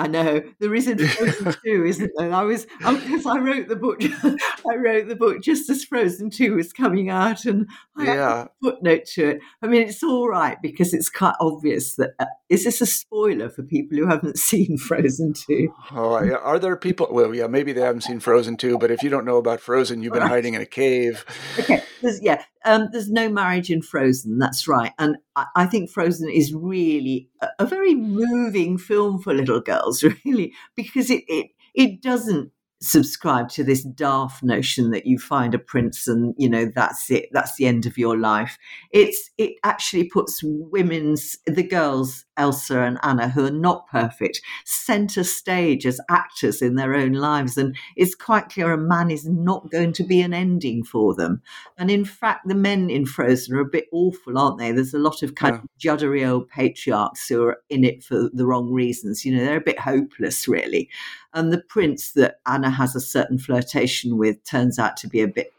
[0.00, 2.32] I know there isn't Frozen two, isn't there?
[2.32, 4.00] I was because I wrote the book.
[4.70, 7.68] I wrote the book just as Frozen two was coming out, and
[7.98, 8.42] I yeah.
[8.44, 9.40] a footnote to it.
[9.60, 13.50] I mean, it's all right because it's quite obvious that uh, is this a spoiler
[13.50, 15.74] for people who haven't seen Frozen two?
[15.90, 16.14] Oh.
[16.14, 17.08] Are there people?
[17.10, 20.02] Well, yeah, maybe they haven't seen Frozen two, but if you don't know about Frozen,
[20.02, 20.30] you've been right.
[20.30, 21.26] hiding in a cave.
[21.58, 24.38] Okay, there's, yeah, um, there's no marriage in Frozen.
[24.38, 29.34] That's right, and I, I think Frozen is really a, a, very moving film for
[29.34, 35.18] little girls, really, because it it, it doesn't subscribe to this daft notion that you
[35.18, 38.56] find a prince and you know that's it that's the end of your life
[38.90, 45.22] it's it actually puts women's the girls elsa and anna who are not perfect center
[45.22, 47.58] stage as actors in their own lives.
[47.58, 51.42] And it's quite clear a man is not going to be an ending for them.
[51.76, 54.72] And in fact the men in frozen are a bit awful aren't they?
[54.72, 55.60] There's a lot of kind yeah.
[55.60, 59.24] of juddery old patriarchs who are in it for the wrong reasons.
[59.24, 60.88] You know they're a bit hopeless really.
[61.34, 65.28] And the prince that Anna has a certain flirtation with turns out to be a
[65.28, 65.52] bit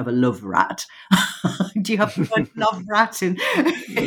[0.00, 0.86] of a love rat.
[1.82, 3.38] Do you have the word love rat in?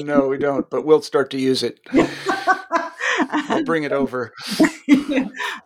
[0.06, 1.80] no, we don't, but we'll start to use it.
[3.30, 4.34] I'll bring it over.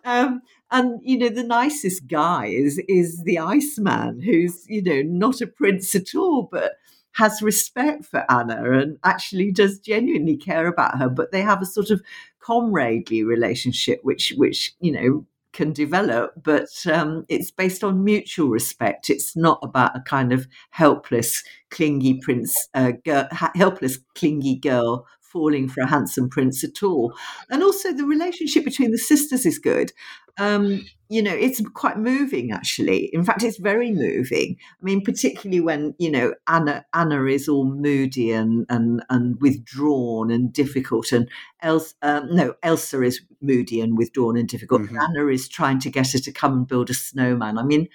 [0.04, 5.40] um, and you know, the nicest guy is is the Iceman, who's you know not
[5.40, 6.72] a prince at all, but
[7.12, 11.08] has respect for Anna and actually does genuinely care about her.
[11.08, 12.02] But they have a sort of
[12.40, 15.26] comradely relationship, which which you know
[15.58, 19.10] can develop, but um, it's based on mutual respect.
[19.10, 21.42] It's not about a kind of helpless,
[21.72, 27.14] clingy prince, uh, girl, helpless, clingy girl falling for a handsome prince at all.
[27.50, 29.92] And also, the relationship between the sisters is good.
[30.38, 33.06] Um, you know, it's quite moving actually.
[33.12, 34.56] In fact, it's very moving.
[34.80, 40.30] I mean, particularly when you know Anna Anna is all moody and and and withdrawn
[40.30, 41.28] and difficult, and
[41.62, 44.82] Elsa um, no Elsa is moody and withdrawn and difficult.
[44.82, 44.98] Mm-hmm.
[44.98, 47.56] Anna is trying to get her to come and build a snowman.
[47.56, 47.88] I mean,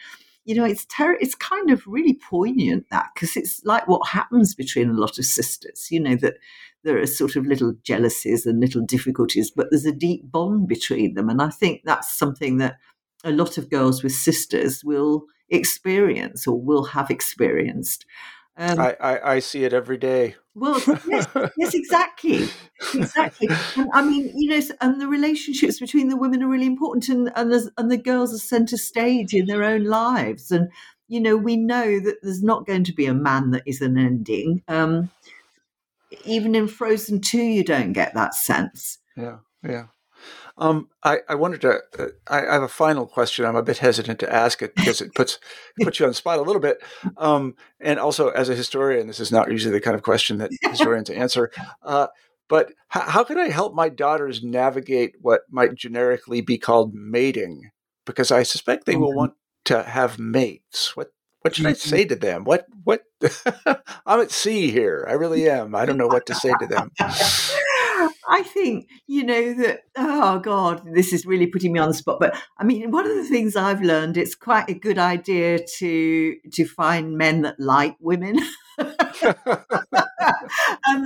[0.46, 4.56] you know, it's ter- it's kind of really poignant that because it's like what happens
[4.56, 5.88] between a lot of sisters.
[5.92, 6.36] You know that
[6.84, 11.14] there are sort of little jealousies and little difficulties, but there's a deep bond between
[11.14, 12.78] them, and I think that's something that
[13.24, 18.06] a lot of girls with sisters will experience or will have experienced.
[18.56, 20.36] Um, I, I, I, see it every day.
[20.54, 21.28] Well, yes,
[21.58, 22.48] yes, exactly,
[22.94, 23.48] exactly.
[23.76, 27.32] And I mean, you know, and the relationships between the women are really important, and
[27.36, 30.52] and, and the girls are centre stage in their own lives.
[30.52, 30.70] And
[31.08, 33.98] you know, we know that there's not going to be a man that is an
[33.98, 34.62] ending.
[34.68, 35.10] Um,
[36.26, 39.00] even in Frozen Two, you don't get that sense.
[39.16, 39.86] Yeah, yeah.
[40.58, 41.82] Um, I, I wanted to.
[41.98, 43.46] Uh, I, I, have a final question.
[43.46, 45.40] I'm a bit hesitant to ask it because it puts
[45.82, 46.82] puts you on the spot a little bit.
[47.18, 50.52] Um, and also, as a historian, this is not usually the kind of question that
[50.62, 51.52] historians answer.
[51.82, 52.08] Uh,
[52.50, 57.72] but h- how can I help my daughters navigate what might generically be called mating?
[58.06, 59.18] Because I suspect they will mm-hmm.
[59.18, 59.34] want
[59.66, 60.96] to have mates.
[60.96, 61.10] What
[61.44, 61.90] what should I mm-hmm.
[61.90, 62.46] say to them?
[62.46, 63.04] What what?
[64.06, 65.06] I'm at sea here.
[65.08, 65.76] I really am.
[65.76, 66.90] I don't know what to say to them.
[68.28, 72.20] I think, you know, that, oh God, this is really putting me on the spot.
[72.20, 76.36] But I mean, one of the things I've learned, it's quite a good idea to
[76.52, 78.40] to find men that like women.
[78.78, 78.88] and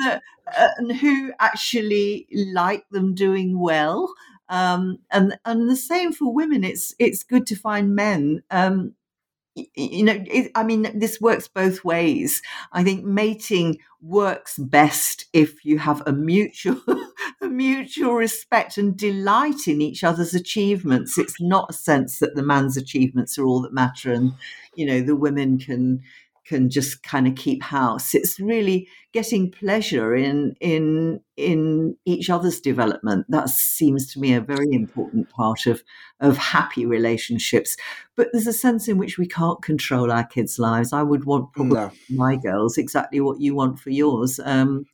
[0.01, 0.21] that,
[0.55, 4.13] uh, and who actually like them doing well.
[4.49, 6.63] Um, and and the same for women.
[6.63, 8.93] It's it's good to find men um,
[9.75, 12.41] you know it, i mean this works both ways.
[12.71, 16.81] I think mating works best if you have a mutual
[17.41, 21.17] a mutual respect and delight in each other's achievements.
[21.17, 24.33] It's not a sense that the man's achievements are all that matter and
[24.75, 26.01] you know the women can
[26.47, 28.15] can just kind of keep house.
[28.15, 33.25] It's really getting pleasure in in in each other's development.
[33.29, 35.83] That seems to me a very important part of
[36.19, 37.75] of happy relationships.
[38.15, 40.93] But there's a sense in which we can't control our kids' lives.
[40.93, 41.91] I would want probably no.
[42.09, 44.39] my girls exactly what you want for yours.
[44.43, 44.85] Um,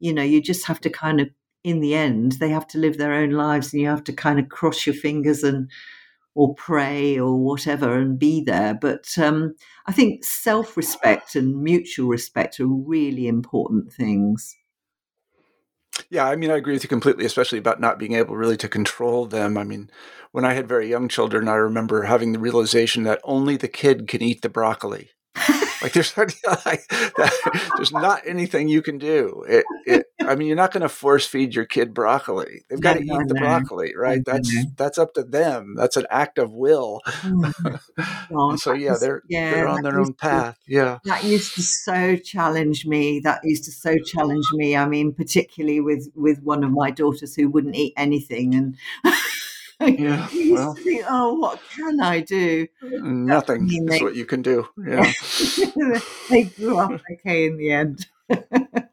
[0.00, 1.28] you know, you just have to kind of
[1.64, 4.38] in the end they have to live their own lives, and you have to kind
[4.38, 5.70] of cross your fingers and
[6.34, 8.74] or pray or whatever and be there.
[8.74, 9.54] But um,
[9.86, 14.56] I think self respect and mutual respect are really important things.
[16.10, 18.68] Yeah, I mean, I agree with you completely, especially about not being able really to
[18.68, 19.58] control them.
[19.58, 19.90] I mean,
[20.32, 24.06] when I had very young children, I remember having the realization that only the kid
[24.06, 25.10] can eat the broccoli.
[25.82, 26.16] Like there's
[26.64, 26.88] like,
[27.76, 29.44] there's not anything you can do.
[29.48, 32.64] It, it, I mean, you're not going to force feed your kid broccoli.
[32.68, 34.22] They've got to eat the broccoli, right?
[34.24, 35.74] That's that's up to them.
[35.76, 37.00] That's an act of will.
[38.30, 40.58] Oh, so yeah, they're yeah, they're on their own path.
[40.66, 43.20] To, yeah, that used to so challenge me.
[43.20, 44.76] That used to so challenge me.
[44.76, 48.76] I mean, particularly with with one of my daughters who wouldn't eat anything and.
[49.80, 50.28] Yeah.
[50.50, 52.66] Well, think, oh, what can I do?
[52.82, 54.66] Nothing I mean, they, is what you can do.
[54.78, 55.12] Yeah.
[56.30, 58.06] they grew up okay in the end.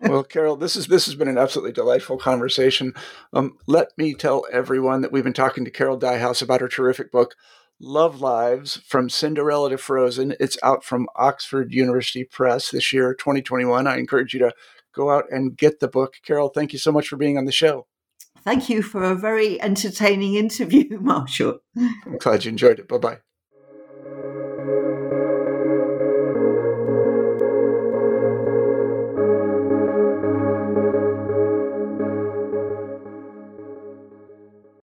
[0.01, 2.93] well, Carol, this is this has been an absolutely delightful conversation.
[3.33, 7.11] Um, let me tell everyone that we've been talking to Carol Dyhouse about her terrific
[7.11, 7.35] book,
[7.79, 10.35] Love Lives From Cinderella to Frozen.
[10.39, 13.87] It's out from Oxford University Press this year, 2021.
[13.87, 14.53] I encourage you to
[14.93, 16.15] go out and get the book.
[16.25, 17.87] Carol, thank you so much for being on the show.
[18.45, 21.59] Thank you for a very entertaining interview, Marshall.
[21.75, 22.87] I'm glad you enjoyed it.
[22.87, 23.17] Bye bye.